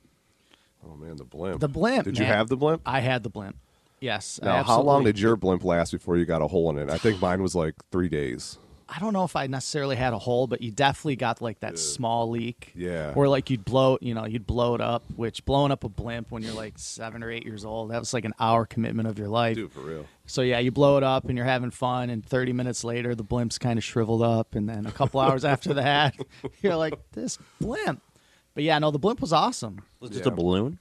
[0.87, 1.61] Oh, man, the blimp.
[1.61, 2.05] The blimp.
[2.05, 2.35] Did you man.
[2.35, 2.83] have the blimp?
[2.87, 3.57] I had the blimp.
[4.01, 4.41] Yes.
[4.43, 6.91] Now, how long did your blimp last before you got a hole in it?
[6.91, 8.59] I think mine was like three days.
[8.93, 11.79] I don't know if I necessarily had a hole, but you definitely got like that
[11.79, 12.73] small leak.
[12.75, 13.13] Yeah.
[13.15, 15.05] Or like you'd blow, you know, you'd blow it up.
[15.15, 18.13] Which blowing up a blimp when you're like seven or eight years old, that was
[18.13, 19.55] like an hour commitment of your life.
[19.55, 20.07] Dude, for real.
[20.27, 23.23] So yeah, you blow it up and you're having fun, and 30 minutes later, the
[23.23, 26.17] blimp's kind of shriveled up, and then a couple hours after that,
[26.63, 28.03] you're like, this blimp.
[28.55, 29.79] But yeah, no, the blimp was awesome.
[29.79, 30.33] It Was just Yeah.
[30.33, 30.79] a balloon?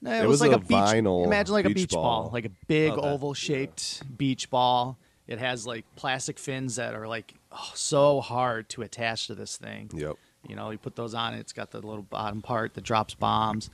[0.00, 1.90] No, it, It was, was like a a, beach, vinyl Imagine like a beach beach
[1.90, 2.22] ball.
[2.24, 2.30] ball.
[2.32, 3.06] like a big Okay.
[3.08, 4.98] oval shaped beach ball.
[5.28, 9.56] It has like plastic fins that are like oh, so hard to attach to this
[9.56, 9.90] thing.
[9.94, 10.16] Yep.
[10.48, 13.70] You know, you put those on, it's got the little bottom part that drops bombs.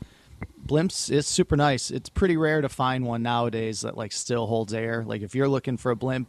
[0.66, 1.90] Blimps is super nice.
[1.90, 5.02] It's pretty rare to find one nowadays that like still holds air.
[5.04, 6.28] Like if you're looking for a blimp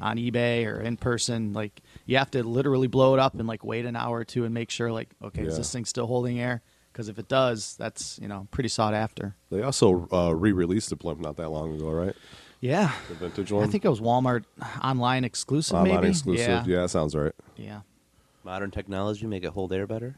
[0.00, 3.64] on eBay or in person, like you have to literally blow it up and like
[3.64, 6.40] wait an hour or two and make sure like okay, is this thing still holding
[6.40, 6.62] air?
[6.92, 9.34] Because if it does, that's you know pretty sought after.
[9.50, 12.14] They also uh, re-released the blimp not that long ago, right?
[12.66, 13.62] Yeah, The vintage one.
[13.64, 14.44] I think it was Walmart
[14.82, 15.74] online exclusive.
[15.76, 16.48] online maybe exclusive.
[16.48, 16.64] Yeah.
[16.66, 16.80] Yeah.
[16.82, 17.32] that sounds right.
[17.56, 17.80] yeah.
[18.42, 20.16] Modern technology make it hold air better?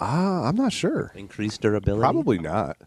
[0.00, 1.12] Ah, I'm not sure.
[1.14, 2.00] Increased durability?
[2.00, 2.76] Probably not.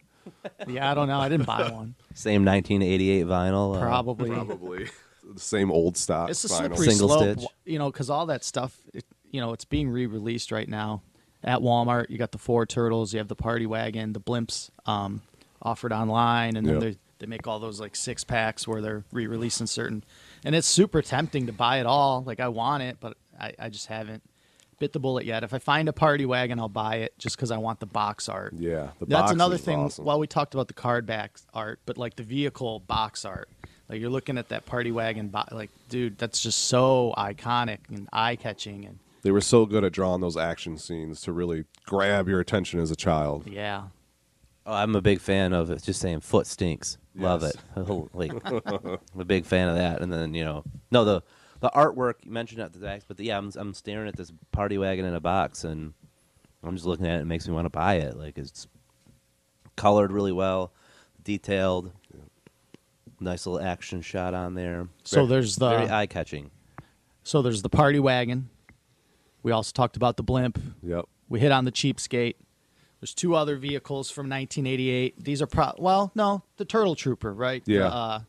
[0.67, 1.19] Yeah, I don't know.
[1.19, 1.93] I didn't buy one.
[2.15, 3.75] Same 1988 vinyl.
[3.75, 4.31] uh, Probably.
[4.31, 4.89] Probably
[5.33, 6.31] the same old stock.
[6.31, 6.57] It's a vinyl.
[6.57, 7.49] slippery Single slope, stitch.
[7.65, 11.03] you know, because all that stuff, it, you know, it's being re-released right now
[11.43, 12.09] at Walmart.
[12.09, 15.21] You got the four turtles, you have the party wagon, the blimps um,
[15.61, 16.81] offered online, and then Yep.
[16.81, 20.03] they they make all those like six packs where they're re-releasing certain,
[20.43, 22.23] and it's super tempting to buy it all.
[22.25, 24.21] Like I want it, but I, I just haven't
[24.77, 25.43] bit the bullet yet.
[25.43, 28.29] If I find a party wagon, I'll buy it just because I want the box
[28.29, 28.53] art.
[28.57, 29.79] Yeah, the That's another thing.
[29.79, 30.05] awesome.
[30.05, 33.49] Well, we talked about the card back art, but like the vehicle box art,
[33.89, 38.07] like you're looking at that party wagon, bo- like dude, that's just so iconic and
[38.13, 42.27] eye catching, and They were so good at drawing those action scenes to really grab
[42.27, 43.47] your attention as a child.
[43.47, 43.85] yeah,
[44.65, 45.83] Oh, I'm a big fan of it.
[45.83, 46.97] Just saying, foot stinks.
[47.15, 47.53] Love Yes.
[47.77, 47.87] it.
[48.13, 48.31] like,
[48.65, 50.01] I'm a big fan of that.
[50.01, 51.23] And then you know, no the
[51.61, 54.77] the artwork you mentioned at the back, but yeah, I'm I'm staring at this party
[54.77, 55.93] wagon in a box, and
[56.63, 57.21] I'm just looking at it.
[57.21, 58.17] It makes me want to buy it.
[58.17, 58.67] Like it's
[59.75, 60.73] colored really well,
[61.23, 61.91] detailed,
[63.19, 64.87] nice little action shot on there.
[65.03, 66.51] So Very- there's the- very eye catching.
[67.23, 68.49] So there's the party wagon.
[69.43, 70.59] We also talked about the blimp.
[70.83, 71.05] Yep.
[71.29, 72.35] We hit on the cheapskate.
[73.05, 75.23] There's two other vehicles from 1988.
[75.23, 77.61] These are pro well, no, the Turtle Trooper, right?
[77.67, 77.81] Yeah.
[77.81, 78.19] The, uh,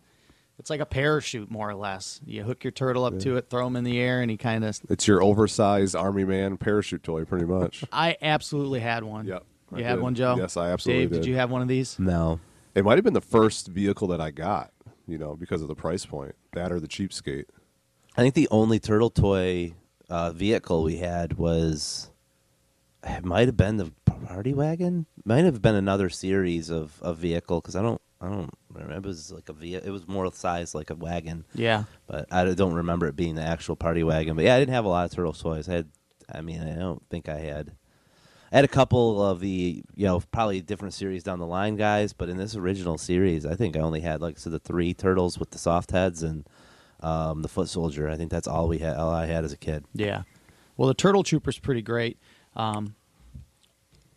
[0.59, 2.21] it's like a parachute, more or less.
[2.27, 4.67] You hook your turtle up to it, throw him in the air, and he kind
[4.67, 4.79] of.
[4.91, 7.85] It's your oversized army man parachute toy, pretty much.
[7.91, 9.25] I absolutely had one.
[9.25, 10.03] Yep, I You had did.
[10.03, 10.37] one, Joe?
[10.37, 11.17] Yes, I absolutely Dave, did.
[11.23, 11.27] did.
[11.27, 11.99] you have one of these?
[11.99, 12.39] No,
[12.75, 14.73] It might have been the first vehicle that I got,
[15.07, 16.35] you know, because of the price point.
[16.53, 17.47] That or the cheapskate.
[18.15, 19.73] I think the only turtle toy
[20.11, 22.11] uh, vehicle we had was
[23.07, 23.93] it might have been the
[24.27, 25.07] party wagon.
[25.25, 28.95] Might have been another series of, of vehicle because I don't I don't remember.
[28.97, 31.85] It was like a ve- It was more size like a wagon, Yeah.
[32.07, 34.37] but I don't remember it being the actual party wagon.
[34.37, 35.69] But yeah, I didn't have a lot of turtle toys.
[35.69, 35.89] I had.
[36.33, 37.73] I mean, I don't think I had.
[38.51, 42.13] I had a couple of the, you know, probably different series down the line guys,
[42.13, 45.39] but in this original series, I think I only had like so the three turtles
[45.39, 46.49] with the soft heads and
[47.01, 48.09] um, the foot soldier.
[48.09, 48.97] I think that's all we had.
[48.97, 49.85] All I had as a kid.
[49.95, 50.23] Yeah.
[50.77, 52.19] Well, the Turtle Trooper's pretty great.
[52.57, 52.95] Um,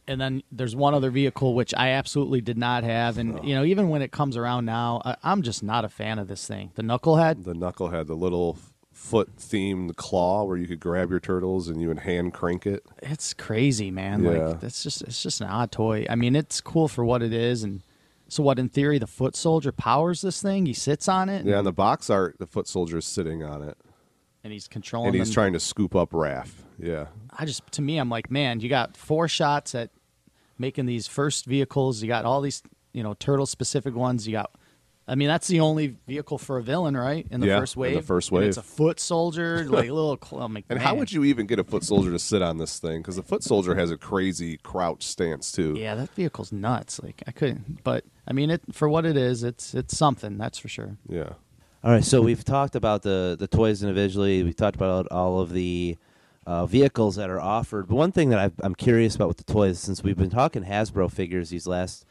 [0.08, 3.64] and then there's one other vehicle which I absolutely did not have, and you know,
[3.64, 6.72] even when it comes around now, I, I'm just not a fan of this thing.
[6.76, 7.44] The Knucklehead.
[7.44, 8.58] The knucklehead, the little
[8.92, 12.84] foot themed claw where you could grab your turtles and you would hand crank it.
[13.02, 14.24] It's crazy, man.
[14.24, 14.32] Yeah.
[14.32, 16.06] Like that's just it's just an odd toy.
[16.10, 17.84] I mean, it's cool for what it is, and
[18.28, 18.58] so what?
[18.58, 20.66] In theory, the foot soldier powers this thing.
[20.66, 23.62] He sits on it, Yeah, in the box art, the foot soldier is sitting on
[23.62, 23.78] it.
[24.44, 25.08] And he's controlling.
[25.10, 25.34] And he's them.
[25.34, 26.52] trying to scoop up Raph.
[26.78, 27.08] Yeah.
[27.38, 29.90] I just to me, I'm like, man, you got four shots at
[30.58, 32.02] making these first vehicles.
[32.02, 32.62] You got all these,
[32.94, 34.28] you know, turtle specific ones.
[34.28, 34.52] You got,
[35.08, 37.26] I mean, that's the only vehicle for a villain, right?
[37.32, 38.06] In the Yeah, first in the wave.
[38.06, 40.18] first And it's a foot soldier, like a little.
[40.32, 43.00] Like, And how would you even get a foot soldier to sit on this thing?
[43.02, 45.76] Because the foot soldier has a crazy crouch stance too.
[45.78, 47.02] Yeah, that vehicle's nuts.
[47.02, 50.38] Like I couldn't, but I mean, it for what it is, it's it's something.
[50.38, 50.98] That's for sure.
[51.08, 51.34] Yeah.
[51.82, 54.44] All right, so we've talked about the the toys individually.
[54.44, 55.98] We've talked about all of the
[56.46, 57.88] uh, vehicles that are offered.
[57.88, 60.64] But one thing that I've, I'm curious about with the toys, since we've been talking
[60.64, 62.06] Hasbro figures these last,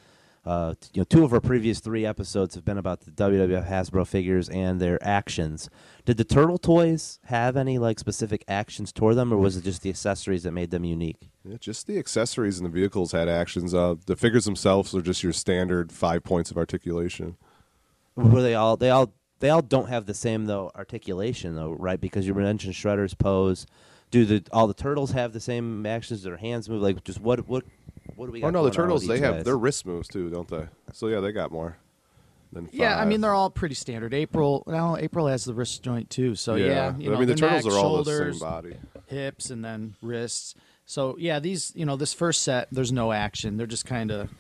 [0.47, 3.69] uh, t- you know, two of our previous three episodes have been about the WWF
[3.69, 5.69] Hasbro figures and their actions.
[6.07, 9.83] Did the turtle toys have any like specific actions toward them, or was it just
[9.83, 11.29] the accessories that made them unique?
[11.45, 13.75] Yeah, just the accessories and the vehicles had actions.
[13.75, 17.37] Uh, the figures themselves are just your standard five points of articulation.
[18.15, 18.77] Were they all?
[18.77, 19.13] They all.
[19.41, 22.01] They all don't have the same though articulation though, right?
[22.01, 23.67] Because you mentioned Shredder's pose.
[24.11, 26.23] Do the all the turtles have the same actions?
[26.23, 27.65] Their hands move like just what what
[28.17, 28.49] what do we oh, got?
[28.49, 29.45] Oh no, the going on with turtles they have guys?
[29.45, 30.67] their wrist moves too, don't they?
[30.93, 31.77] So yeah, they got more.
[32.53, 34.15] Then Yeah, I mean they're all pretty standard.
[34.15, 36.35] April, no, April has the wrist joint too.
[36.35, 38.77] So yeah, you I know, mean the, turtles neck, are all shoulders, the same body.
[39.07, 40.55] hips, and then wrists.
[40.87, 43.59] So yeah, these you know this first set, there's no action.
[43.59, 44.31] They're just kind of,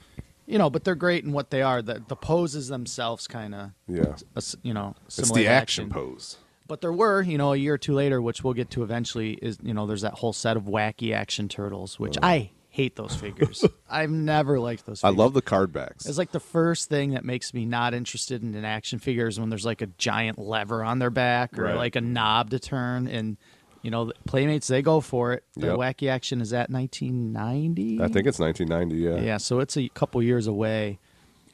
[0.48, 1.82] you know, but they're great in what they are.
[1.82, 4.16] The the poses themselves kind of, Yeah,
[4.62, 6.38] you know, it's the action pose.
[6.66, 9.32] But there were, you know, a year or two later, which we'll get to eventually,
[9.34, 13.14] is you know, there's that whole set of wacky action turtles, which I hate those
[13.16, 13.64] figures.
[13.90, 15.02] I've never liked those.
[15.02, 16.04] I love the card backs.
[16.06, 19.48] It's like the first thing that makes me not interested in an action figures when
[19.48, 21.76] there's like a giant lever on their back or Right.
[21.76, 23.36] like a knob to turn, and
[23.82, 25.44] you know, the Playmates they go for it.
[25.54, 25.76] The Yep.
[25.78, 28.02] wacky action is at 1990.
[28.02, 28.96] I think it's 1990.
[28.96, 29.20] Yeah.
[29.24, 30.98] Yeah, so it's a couple years away.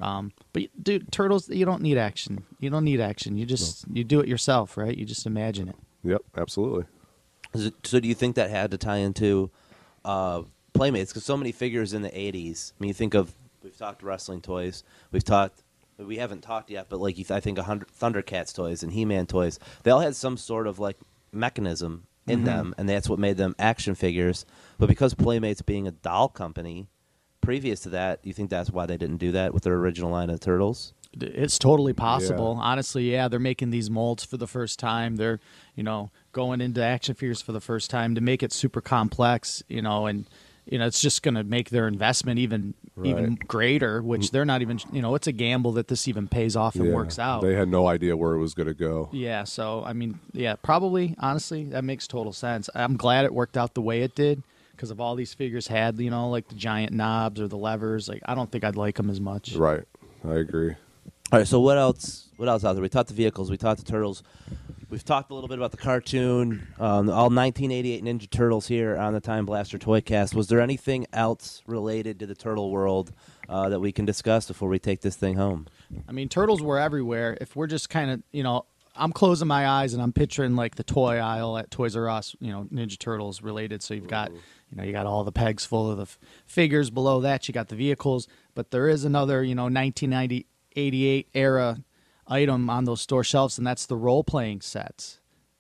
[0.01, 2.45] Um, but dude, turtles, you don't need action.
[2.61, 3.37] You don't need action.
[3.37, 4.97] You just you do it yourself, right?
[4.97, 5.77] You just imagine it.
[6.03, 6.23] Yep.
[6.37, 6.85] Absolutely.
[7.53, 9.51] Is it- So do you think that had to tie into
[10.05, 11.13] uh, Playmates?
[11.13, 12.73] Because so many figures in the '80s.
[12.73, 13.33] I mean, you think of
[13.63, 14.83] we've talked wrestling toys,
[15.13, 15.63] we've talked.
[15.97, 18.93] We haven't talked yet, but like you th- I think a hundred Thundercats toys and
[18.93, 20.97] He-Man toys, they all had some sort of like
[21.31, 22.47] mechanism in mm-hmm.
[22.47, 24.47] them, and that's what made them action figures.
[24.79, 26.89] But because Playmates being a doll company,
[27.41, 30.31] previous to that, you think that's why they didn't do that with their original line
[30.31, 30.95] of turtles?
[31.21, 32.57] It's totally possible.
[32.59, 32.65] Yeah.
[32.65, 35.17] Honestly, yeah, they're making these molds for the first time.
[35.17, 35.39] They're,
[35.77, 39.63] you know, going into action figures for the first time to make it super complex,
[39.69, 40.29] you know, and
[40.67, 44.31] you know, it's just going to make their investment even even greater, which mm.
[44.31, 46.93] they're not even, you know, it's a gamble that this even pays off and Yeah.
[46.93, 47.43] works out.
[47.43, 49.09] They had no idea where it was going to go.
[49.13, 52.71] Yeah, so I mean, yeah, probably honestly, that makes total sense.
[52.75, 55.99] I'm glad it worked out the way it did because if all these figures had,
[55.99, 58.97] you know, like the giant knobs or the levers, like I don't think I'd like
[58.97, 59.55] them as much.
[59.55, 59.83] Right.
[60.27, 60.77] I agree.
[61.33, 62.29] All right, so what else?
[62.37, 62.83] What else out there?
[62.83, 63.51] We talked the vehicles.
[63.51, 64.23] We talked the turtles.
[64.95, 66.69] We've talked a little bit about the cartoon.
[66.79, 70.37] Um, all 1988 Ninja Turtles here on the Time Blaster Toycast.
[70.37, 73.11] Was there anything else related to the turtle world
[73.49, 75.67] uh, that we can discuss before we take this thing home?
[76.09, 77.37] I mean, turtles were everywhere.
[77.41, 80.77] If we're just kind of, you know, I'm closing my eyes and I'm picturing like
[80.77, 83.83] the toy aisle at Toys R Us, you know, Ninja Turtles related.
[83.83, 86.91] So you've got, you know, you got all the pegs full of the f- figures.
[86.91, 88.29] Below that, you got the vehicles.
[88.55, 91.79] But there is another, you know, 1988 era
[92.27, 95.19] item on those store shelves, and that's the role playing sets.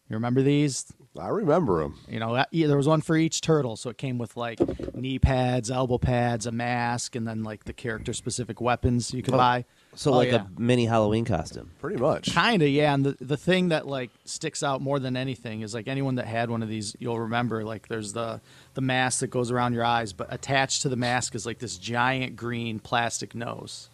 [0.09, 0.93] You remember these?
[1.19, 1.99] I remember them.
[2.09, 4.59] You know, there was one for each turtle, so it came with like
[4.95, 9.33] knee pads, elbow pads, a mask, and then like the character specific weapons you could
[9.35, 9.65] Oh, buy.
[9.95, 10.45] So Oh, like yeah.
[10.57, 11.71] a mini Halloween costume.
[11.81, 12.33] Pretty much.
[12.35, 12.93] Kinda, yeah.
[12.93, 16.27] And the the thing that like sticks out more than anything is like anyone that
[16.27, 18.41] had one of these, you'll remember like there's the
[18.75, 21.79] the mask that goes around your eyes, but attached to the mask is like this
[21.79, 23.89] giant green plastic nose.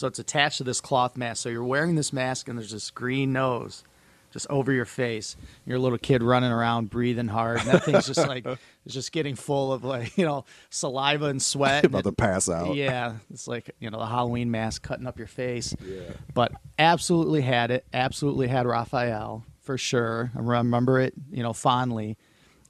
[0.00, 1.42] So it's attached to this cloth mask.
[1.42, 3.84] So you're wearing this mask and there's this green nose
[4.30, 5.36] just over your face.
[5.66, 8.46] You're a little kid running around breathing hard, and that thing's just like
[8.86, 11.84] it's just getting full of like you know saliva and sweat.
[11.84, 12.76] About and to pass out.
[12.76, 15.76] yeah, it's like you know the Halloween mask cutting up your face.
[15.84, 16.00] Yeah.
[16.32, 17.84] But absolutely had it.
[17.92, 20.32] Absolutely had Raphael for sure.
[20.34, 22.16] I remember it, you know, fondly.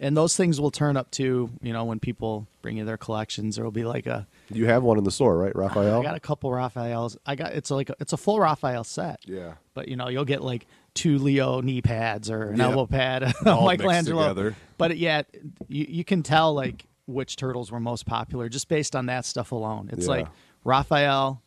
[0.03, 3.57] And those things will turn up too, you know, when people bring you their collections.
[3.57, 4.27] There will be like a.
[4.51, 6.01] You have one in the store, right, Raphael?
[6.01, 7.19] I got a couple Raphaels.
[7.27, 9.21] I got it's like a, it's a full Raphael set.
[9.27, 9.55] Yeah.
[9.75, 12.71] But you know, you'll get like two Leo knee pads or an Yeah.
[12.71, 14.23] elbow pad, All mixed Michelangelo.
[14.29, 14.57] together.
[14.79, 15.23] But yeah,
[15.69, 19.53] you you can tell like which turtles were most popular just based on that stuff
[19.53, 19.91] alone.
[19.93, 20.13] It's Yeah.
[20.13, 20.29] like
[20.65, 21.43] Raphael,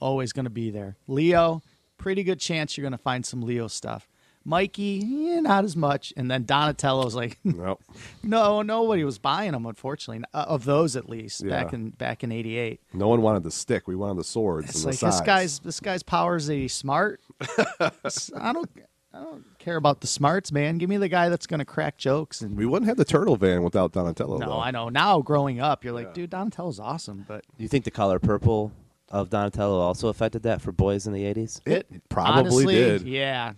[0.00, 0.96] always going to be there.
[1.06, 1.62] Leo,
[1.98, 4.08] pretty good chance you're going to find some Leo stuff.
[4.44, 6.12] Mikey, yeah, not as much.
[6.16, 7.82] And then Donatello's like, Nope.
[8.22, 12.30] no, nobody was buying them, unfortunately, uh, of those at least back in back in
[12.32, 12.80] '88.
[12.92, 13.88] No one wanted the stick.
[13.88, 16.68] We wanted the swords It's and like the this guy's this guy's powers is he
[16.68, 17.20] smart?
[17.80, 18.68] I don't
[19.12, 20.76] I don't care about the smarts, man.
[20.78, 23.62] Give me the guy that's gonna crack jokes and We wouldn't have the turtle van
[23.62, 24.38] without Donatello.
[24.38, 24.60] no, though.
[24.60, 24.88] I know.
[24.88, 28.72] Now growing up, you're like, dude, Donatello's awesome, but Do you think the color purple
[29.10, 31.60] of Donatello also affected that for boys in the 80s?
[31.66, 33.02] It probably honestly, did.
[33.02, 33.52] Yeah,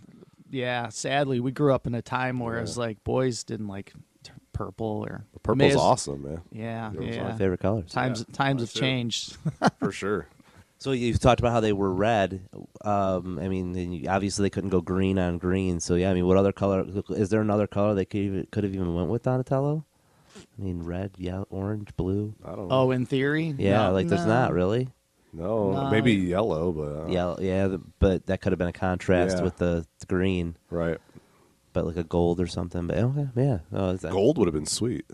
[0.51, 0.89] yeah.
[0.89, 4.33] Sadly, we grew up in a time where it was like boys didn't like t-
[4.53, 6.41] purple or Purple's may awesome, man.
[6.53, 7.23] Yeah, Those are yeah.
[7.25, 7.91] my favorite colors.
[7.93, 8.81] Times times have too.
[8.81, 9.37] changed.
[9.79, 10.27] For sure.
[10.79, 12.49] So you've talked about how they were red.
[12.85, 15.81] Um, I mean, and you- obviously they couldn't go green on green.
[15.81, 16.85] So yeah, I mean, what other color?
[17.11, 19.85] Is there another color they could even, could have even went with Donatello?
[20.37, 22.35] I mean, red, yellow, orange, blue.
[22.45, 22.75] I don't know.
[22.75, 24.33] oh, in theory, Yeah, No, like there's no.
[24.35, 24.89] not really.
[25.33, 25.91] No, no.
[25.91, 29.45] maybe yellow, but uh, Yeah, yeah, the- but that could have been a contrast Yeah.
[29.45, 30.99] with the, the green, right.
[31.73, 32.87] but like a gold or something.
[32.87, 35.05] But okay, yeah, oh, it's- Gold would have been sweet.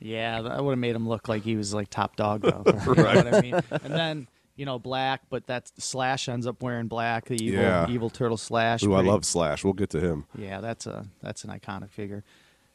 [0.00, 2.62] Yeah, that would have made him look like he was like top dog though.
[2.86, 3.54] You know what I mean?
[3.70, 7.24] And then you know black, but that Slash ends up wearing black.
[7.26, 7.88] The evil Yeah.
[7.88, 8.82] evil turtle Slash.
[8.84, 9.64] Ooh, I pretty- love Slash.
[9.64, 10.24] We'll get to him.
[10.36, 12.22] Yeah, that's a that's an iconic figure.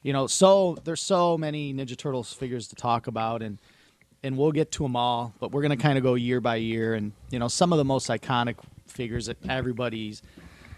[0.01, 3.57] You know, so there's so many Ninja Turtles figures to talk about, and
[4.23, 5.33] and we'll get to them all.
[5.39, 7.85] But we're gonna kind of go year by year, and you know, some of the
[7.85, 8.55] most iconic
[8.87, 10.21] figures that everybody's,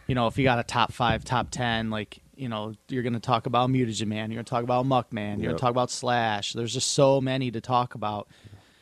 [0.08, 3.14] you know, if you got a top five, top ten, like you know, you're going
[3.14, 5.62] to talk about Mutagen Man, you're going to talk about Muck Man, you're going to
[5.62, 6.54] talk about Slash.
[6.54, 8.28] There's just so many to talk about.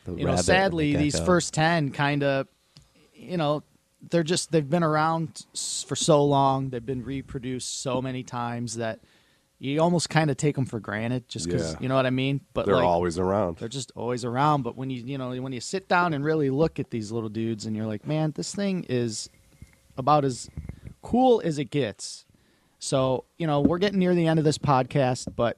[0.04, 2.48] The you know, and the sadly, these first ten kind of,
[3.14, 3.62] you know,
[4.10, 5.46] they're just they've been around
[5.86, 9.00] for so long, they've been reproduced so many times that
[9.72, 11.78] you almost kind of take them for granted, just because Yeah.
[11.80, 12.40] you know what I mean.
[12.52, 13.56] But They're like, always around.
[13.58, 14.62] they're just always around.
[14.62, 17.28] But when you you know when you sit down and really look at these little
[17.30, 19.30] dudes, and you're like, man, this thing is
[19.96, 20.50] about as
[21.02, 22.26] cool as it gets.
[22.78, 25.56] So you know we're getting near the end of this podcast, but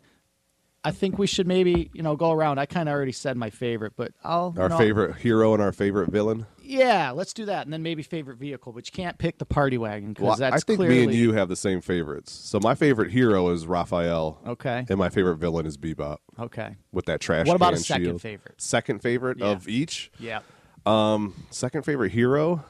[0.86, 2.58] I think we should maybe you know go around.
[2.60, 6.10] I kind of already said my favorite, but I'll Our favorite hero and our favorite
[6.10, 6.46] villain.
[6.62, 9.78] Yeah, let's do that, and then maybe favorite vehicle, but you can't pick the party
[9.78, 12.32] wagon because Well, that's I think clearly me and you have the same favorites.
[12.32, 14.84] So my favorite hero is Raphael, okay.
[14.88, 17.46] and my favorite villain is Bebop Okay, with that trash.
[17.46, 18.20] What about a second shield.
[18.22, 18.54] favorite?
[18.60, 19.46] Second favorite Yeah.
[19.46, 20.10] of each.
[20.20, 20.40] yeah.
[20.84, 22.64] Um, Second favorite hero.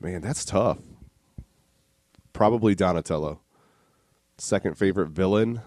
[0.00, 0.78] Man, that's tough.
[2.32, 3.40] Probably Donatello.
[4.38, 5.60] Second favorite villain.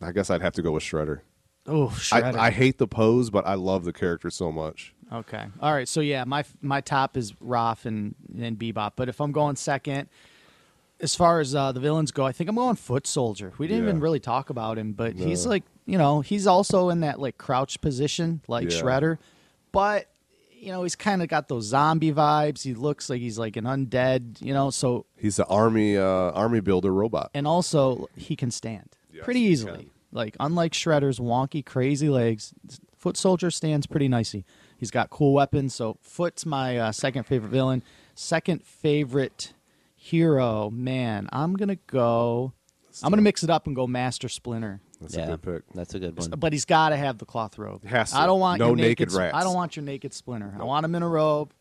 [0.00, 1.20] I guess I'd have to go with Shredder.
[1.66, 2.34] Oh, I, Shredder.
[2.36, 4.94] I hate the pose, but I love the character so much.
[5.12, 5.44] Okay.
[5.60, 5.88] All right.
[5.88, 8.92] So yeah, my my top is Raph and and Bebop.
[8.96, 10.08] But if I'm going second,
[11.00, 13.52] as far as uh, the villains go, I think I'm going Foot Soldier.
[13.58, 13.88] We didn't Yeah.
[13.90, 17.38] even really talk about him, but he's like you know he's also in that like
[17.38, 18.80] crouch position like Yeah.
[18.80, 19.18] Shredder,
[19.72, 20.06] but
[20.52, 22.62] you know he's kind of got those zombie vibes.
[22.62, 24.40] He looks like he's like an undead.
[24.40, 24.70] You know.
[24.70, 27.30] So He's the army uh, army builder robot.
[27.34, 29.78] and also he can stand Yes, pretty easily.
[29.78, 29.90] can.
[30.12, 32.52] Like unlike Shredder's wonky, crazy legs,
[32.96, 34.44] Foot Soldier stands pretty nicely.
[34.76, 35.74] He's got cool weapons.
[35.74, 37.82] So Foot's my uh, second favorite villain.
[38.14, 39.52] Second favorite
[39.96, 42.52] hero, man, I'm gonna go.
[43.02, 44.80] I'm gonna mix it up and go Master Splinter.
[45.00, 45.62] That's yeah, a good pick.
[45.74, 46.30] That's a good one.
[46.36, 47.84] But he's got to have the cloth robe.
[47.86, 48.18] Has to.
[48.18, 49.12] I don't want No your naked naked.
[49.12, 49.34] rats.
[49.36, 50.54] I don't want your naked Splinter.
[50.60, 51.52] I want him in a robe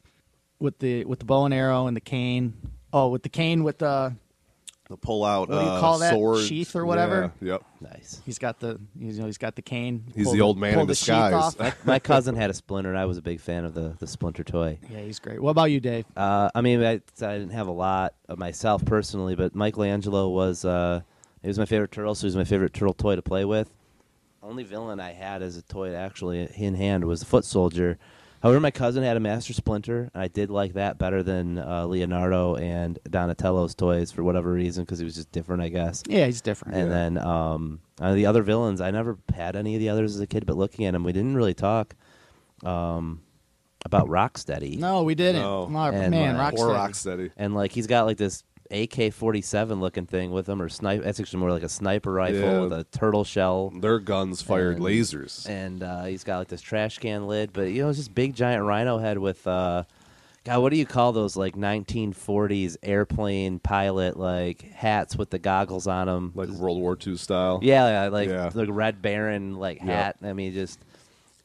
[0.60, 2.54] with the with the bow and arrow and the cane.
[2.92, 4.16] Oh, with the cane with the
[4.90, 6.14] The pull out What do you uh, call that?
[6.14, 6.44] sword.
[6.46, 7.32] Sheath or whatever?
[7.40, 7.64] Yeah, yep.
[7.80, 8.24] Nice.
[8.26, 10.04] He's got the you know he's got the cane.
[10.16, 11.34] He's Pull the old man pull in the sheath disguise.
[11.34, 11.60] off.
[11.60, 14.08] My, my cousin had a Splinter, and I was a big fan of the the
[14.08, 14.80] Splinter toy.
[14.90, 15.40] yeah, he's great.
[15.40, 16.06] What about you, Dave?
[16.18, 16.98] Uh, I mean, I, I
[17.38, 21.02] didn't have a lot of myself personally, but Michelangelo was uh,
[21.44, 23.72] he was my favorite turtle, so he was my favorite turtle toy to play with.
[24.42, 28.00] Only villain I had as a toy actually in hand was the Foot Soldier.
[28.42, 31.86] However, my cousin had a Master Splinter, and I did like that better than uh,
[31.88, 36.04] Leonardo and Donatello's toys for whatever reason because he was just different, I guess.
[36.08, 36.76] Yeah, he's different.
[36.78, 36.94] And Yeah.
[36.96, 40.28] then um, uh, the other villains, I never had any of the others as a
[40.28, 41.96] kid, but looking at them, we didn't really talk
[42.64, 43.22] um,
[43.86, 44.78] about Rocksteady.
[44.78, 45.42] no, we didn't.
[45.42, 45.68] No.
[45.68, 46.76] Mar- And, man, Or Rocksteady.
[46.76, 47.32] Rocksteady.
[47.38, 51.04] and like he's got like this AK-47 looking thing with him, or snipe.
[51.04, 52.60] That's actually more like a sniper rifle Yeah.
[52.62, 55.48] with a turtle shell, Their guns fired And- lasers.
[55.50, 57.52] and uh, he's got like this trash can lid.
[57.54, 59.46] But you know, it's just big giant rhino head with.
[59.48, 59.84] Uh,
[60.46, 65.86] God, what do you call those like 1940s airplane pilot like hats with the goggles
[65.86, 66.32] on them?
[66.34, 67.60] like World War II style.
[67.62, 68.50] Yeah, yeah, like Yeah.
[68.50, 70.16] the Red Baron like hat.
[70.24, 70.80] I mean, just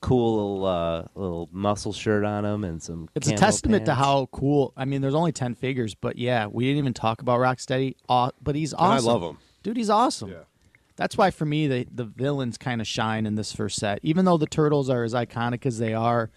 [0.04, 3.08] cool little uh, little muscle shirt on him and some.
[3.14, 4.72] It's a camo testament to how cool.
[4.76, 7.96] I mean, there's only ten figures, but yeah, we didn't even talk about Rocksteady.
[8.08, 9.08] Aw- but he's awesome.
[9.08, 9.38] And I love him.
[9.62, 9.76] dude.
[9.76, 10.30] He's awesome.
[10.30, 10.44] Yeah.
[10.96, 13.98] That's why for me the the villains kind of shine in this first set.
[14.02, 16.30] Even though the turtles are as iconic as they are,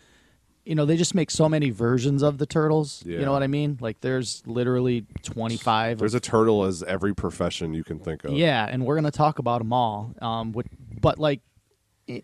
[0.66, 3.04] you know, they just make so many versions of the turtles.
[3.06, 3.78] You know what I mean?
[3.80, 6.00] Like there's literally 25.
[6.00, 8.32] There's a turtle as every profession you can think of.
[8.34, 10.14] yeah, and we're going to talk about them all.
[10.22, 10.66] Um with,
[11.00, 11.44] but like it-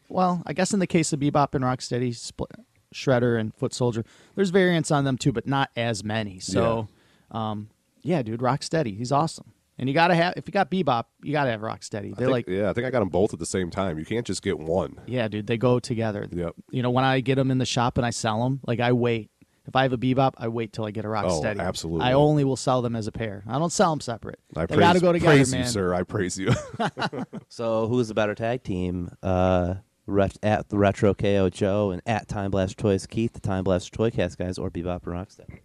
[0.10, 2.48] well, I guess in the case of Bebop and Rocksteady, Spl-
[2.94, 4.04] Shredder and Foot Soldier,
[4.36, 6.40] there's variants on them too, but not as many.
[6.40, 6.88] So
[7.32, 7.70] um
[8.02, 9.54] yeah, dude, Rocksteady, he's awesome.
[9.80, 12.12] And you got to have if you got Bebop, you got to have Rocksteady.
[12.12, 13.98] I They're like yeah, I think I got them both at the same time.
[13.98, 15.00] You can't just get one.
[15.08, 16.28] Yeah, dude, they go together.
[16.32, 16.56] Yep.
[16.70, 18.92] You know, when I get them in the shop and I sell them, like I
[18.92, 19.32] wait.
[19.66, 21.60] If I have a Bebop, I wait till I get a rock Oh, steady.
[21.60, 22.06] absolutely.
[22.06, 23.44] I only will sell them as a pair.
[23.48, 24.40] I don't sell them separate.
[24.58, 25.62] I they praise, got to go together, praise man.
[25.62, 25.94] you, sir.
[25.94, 26.52] I praise you.
[27.48, 29.12] So, who's the better tag team?
[29.22, 33.64] Uh, ret- at the Retro KO Joe and at Time Blaster Toys Keith, the Time
[33.64, 35.60] Blaster Toycast guys, or Bebop and Rocksteady?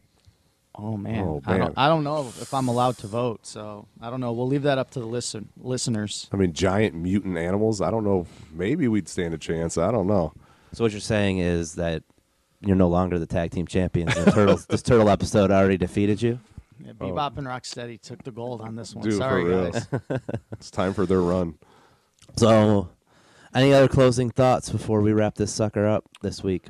[0.76, 1.24] Oh man.
[1.24, 1.76] Oh, I don't.
[1.76, 3.44] I don't know if I'm allowed to vote.
[3.46, 4.32] So I don't know.
[4.32, 6.28] We'll leave that up to the listen listeners.
[6.32, 7.80] I mean, giant mutant animals.
[7.80, 8.26] I don't know.
[8.52, 9.76] Maybe we'd stand a chance.
[9.76, 10.32] I don't know.
[10.72, 12.04] So, what you're saying is that
[12.60, 14.14] you're no longer the tag team champions.
[14.14, 16.38] The turtles, this turtle episode already defeated you.
[16.84, 19.04] Yeah, Bebop and Rocksteady took the gold on this one.
[19.04, 19.86] Dude, Sorry, guys.
[20.52, 21.54] It's time for their run.
[22.36, 22.88] So,
[23.54, 26.66] any other closing thoughts before we wrap this sucker up this week?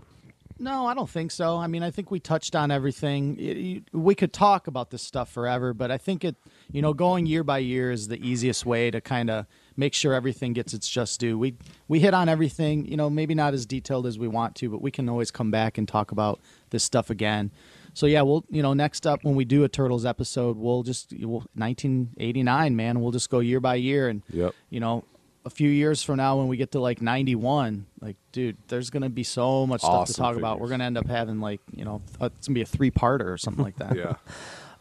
[0.61, 1.57] No, I don't think so.
[1.57, 3.39] I mean, I think we touched on everything.
[3.39, 6.37] It- you- we could talk about this stuff forever, but I think it,
[6.73, 9.47] you know, going year by year is the easiest way to kind of
[9.79, 11.39] make sure everything gets its just due.
[11.39, 11.55] We
[11.87, 14.83] we hit on everything, you know, maybe not as detailed as we want to, but
[14.83, 17.53] we can always come back and talk about this stuff again.
[17.95, 21.15] So yeah, we'll you know next up when we do a Turtles episode, we'll just
[21.19, 23.01] we'll, 1989, man.
[23.01, 24.55] We'll just go year by year, and Yep.
[24.71, 25.05] you know,
[25.45, 29.09] a few years from now when we get to like 91, like dude, there's gonna
[29.09, 30.61] be so much stuff to Awesome talk about.
[30.61, 33.27] We're gonna end up having like you know uh, it's gonna be a three parter
[33.33, 33.97] or something like that.
[33.97, 34.15] Yeah.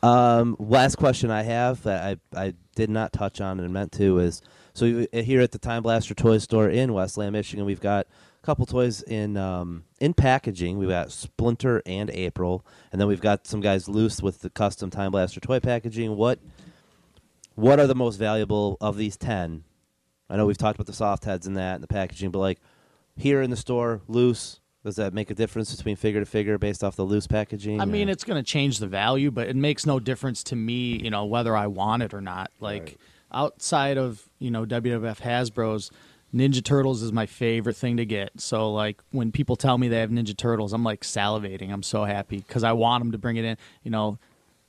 [0.03, 4.19] Um, last question I have that I, I did not touch on and meant to
[4.19, 4.43] is
[4.78, 8.63] so here at the Time Blaster Toy Store in Westland, Michigan, we've got a couple
[8.67, 10.78] toys in um, in packaging.
[10.78, 14.91] We've got Splinter and April, and then we've got some guys loose with the custom
[14.91, 16.15] Time Blaster toy packaging.
[16.15, 16.38] What
[17.55, 19.63] what are the most valuable of these ten?
[20.30, 22.59] I know we've talked about the soft heads and that and the packaging, but like
[23.15, 24.59] here in the store, loose.
[24.84, 27.82] Does that make a difference between figure to figure based off the loose packaging?
[27.82, 30.55] I mean, or- it's going to change the value, but it makes no difference to
[30.55, 32.51] me, you know, whether I want it or not.
[32.61, 32.97] Like Right.
[33.32, 35.91] Outside of you know WWF Hasbro's,
[36.34, 38.39] Ninja Turtles is my favorite thing to get.
[38.39, 41.71] So like when people tell me they have Ninja Turtles, I'm like salivating.
[41.71, 43.57] I'm so happy because I want them to bring it in.
[43.84, 44.19] You know,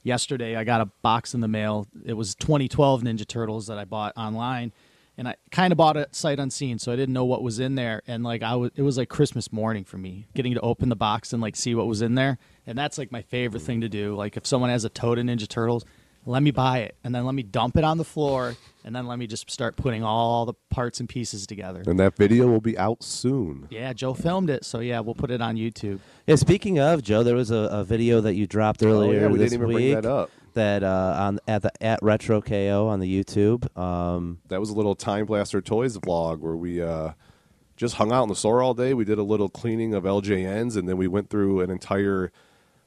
[0.02, 1.88] yesterday I got a box in the mail.
[2.04, 4.72] It was 2012 Ninja Turtles that I bought online.
[5.16, 7.74] And I kind of bought it sight unseen, so I didn't know what was in
[7.74, 8.02] there.
[8.06, 10.96] And like I was, it was like Christmas morning for me, getting to open the
[10.96, 12.38] box and like see what was in there.
[12.68, 14.14] And that's like my favorite thing to do.
[14.14, 15.84] Like if someone has a of Ninja Turtles,
[16.28, 18.54] let me buy it, and then let me dump it on the floor,
[18.84, 21.82] and then let me just start putting all the parts and pieces together.
[21.86, 23.66] And that video will be out soon.
[23.70, 26.00] Yeah, Joe filmed it, so yeah, we'll put it on YouTube.
[26.26, 29.26] Yeah, speaking of Joe, there was a, a video that you dropped earlier oh, yeah,
[29.28, 30.30] we this didn't even week bring that up.
[30.52, 33.74] that uh, on at the at Retro KO on the YouTube.
[33.76, 37.12] Um, That was a little Time Blaster Toys vlog where we uh,
[37.76, 38.92] just hung out in the store all day.
[38.92, 42.30] We did a little cleaning of LJNs, and then we went through an entire.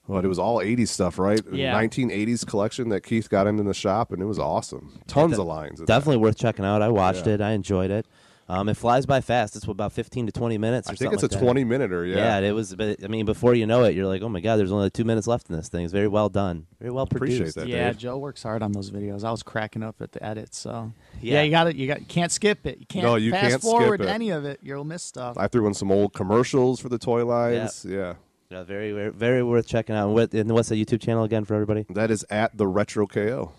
[0.07, 1.39] What it was all '80s stuff, right?
[1.51, 1.73] Yeah.
[1.79, 4.99] 1980s collection that Keith got into the shop, and it was awesome.
[5.07, 5.79] Tons de- of lines.
[5.79, 6.81] in definitely worth checking out.
[6.81, 7.33] I watched Yeah.
[7.35, 7.41] it.
[7.41, 8.05] I enjoyed it.
[8.49, 9.55] Um, it flies by fast.
[9.55, 10.89] It's about fifteen to twenty minutes.
[10.89, 11.39] Or I think it's a like that.
[11.39, 12.41] 20 minute or Yeah.
[12.41, 12.49] yeah.
[12.49, 12.75] it was.
[12.75, 15.05] But I mean, before you know it, you're like, oh my god, there's only two
[15.05, 15.85] minutes left in this thing.
[15.85, 17.55] It's very well done, very well Appreciate produced.
[17.57, 17.67] that.
[17.69, 17.97] yeah, Dave.
[17.99, 19.23] Joe works hard on those videos.
[19.23, 20.91] I was cracking up at the edits, so
[21.21, 21.35] Yeah.
[21.35, 21.77] yeah, you got it.
[21.77, 22.79] You got you can't skip it.
[22.79, 24.07] You can't No, you fast can't skip forward it.
[24.09, 24.59] any of it.
[24.61, 25.37] You'll miss stuff.
[25.37, 27.85] I threw in some old commercials for the toy lines.
[27.87, 28.15] Yeah.
[28.51, 30.07] Yeah, very, very, very worth checking out.
[30.07, 31.85] And, what, and what's the YouTube channel again for everybody?
[31.89, 33.53] That is at the Retro KO.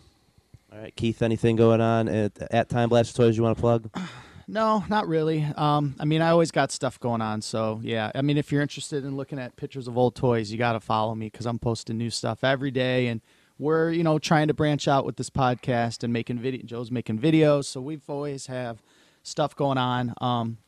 [0.70, 3.90] All right, Keith, anything going on at, at Time Blast Toys you want to plug?
[4.49, 5.47] No, not really.
[5.57, 7.40] Um, I mean, I always got stuff going on.
[7.40, 8.11] So, yeah.
[8.14, 10.80] I mean, if you're interested in looking at pictures of old toys, you got to
[10.80, 13.07] follow me because I'm posting new stuff every day.
[13.07, 13.22] And
[13.57, 16.66] we're, you know, trying to branch out with this podcast and making video.
[16.66, 17.66] Joe's making videos.
[17.66, 18.82] So we've always have
[19.22, 20.12] stuff going on.
[20.20, 20.59] Um,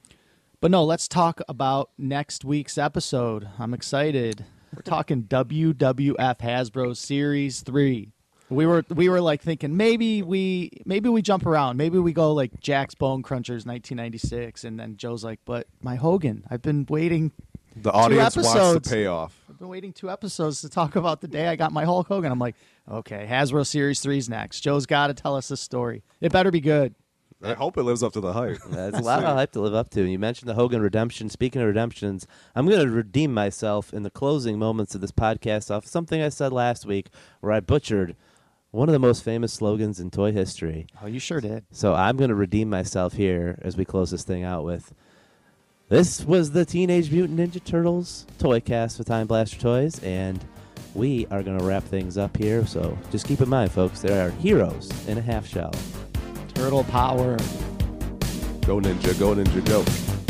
[0.65, 3.47] but no, let's talk about next week's episode.
[3.59, 4.47] I'm excited.
[4.75, 8.13] We're talking WWF Hasbro Series 3
[8.49, 11.77] we were we were like thinking maybe we maybe we jump around.
[11.77, 16.45] Maybe we go like Jakks Bone Crunchers 1996 and then Joe's like but my Hogan
[16.49, 17.33] I've been waiting
[17.77, 19.39] The audience wants the payoff.
[19.51, 22.33] I've been waiting two episodes to talk about the day I got my Hulk Hogan.
[22.33, 22.57] I'm like
[22.91, 24.61] okay Hasbro Series 3's next.
[24.61, 26.03] Joe's got to tell us this story.
[26.23, 26.95] It better be good
[27.43, 28.59] I hope it lives up to the hype.
[28.71, 30.03] That's a lot of hype to live up to.
[30.05, 31.29] You mentioned the Hogan redemption.
[31.29, 35.71] Speaking of redemptions, I'm going to redeem myself in the closing moments of this podcast
[35.71, 37.09] off something I said last week
[37.41, 38.17] where I butchered
[38.71, 40.87] one of the most famous slogans in toy history.
[41.01, 44.25] oh you sure did So I'm going to redeem myself here as we close this
[44.25, 44.93] thing out with.
[45.89, 50.45] This was the Teenage Mutant Ninja Turtles toy cast for Time Blaster Toys, and
[50.95, 52.67] we are going to wrap things up here.
[52.67, 55.73] So just keep in mind, folks, there are heroes in a half shell.
[56.55, 57.37] Turtle Power
[58.67, 60.24] Go Ninja, go Ninja, go.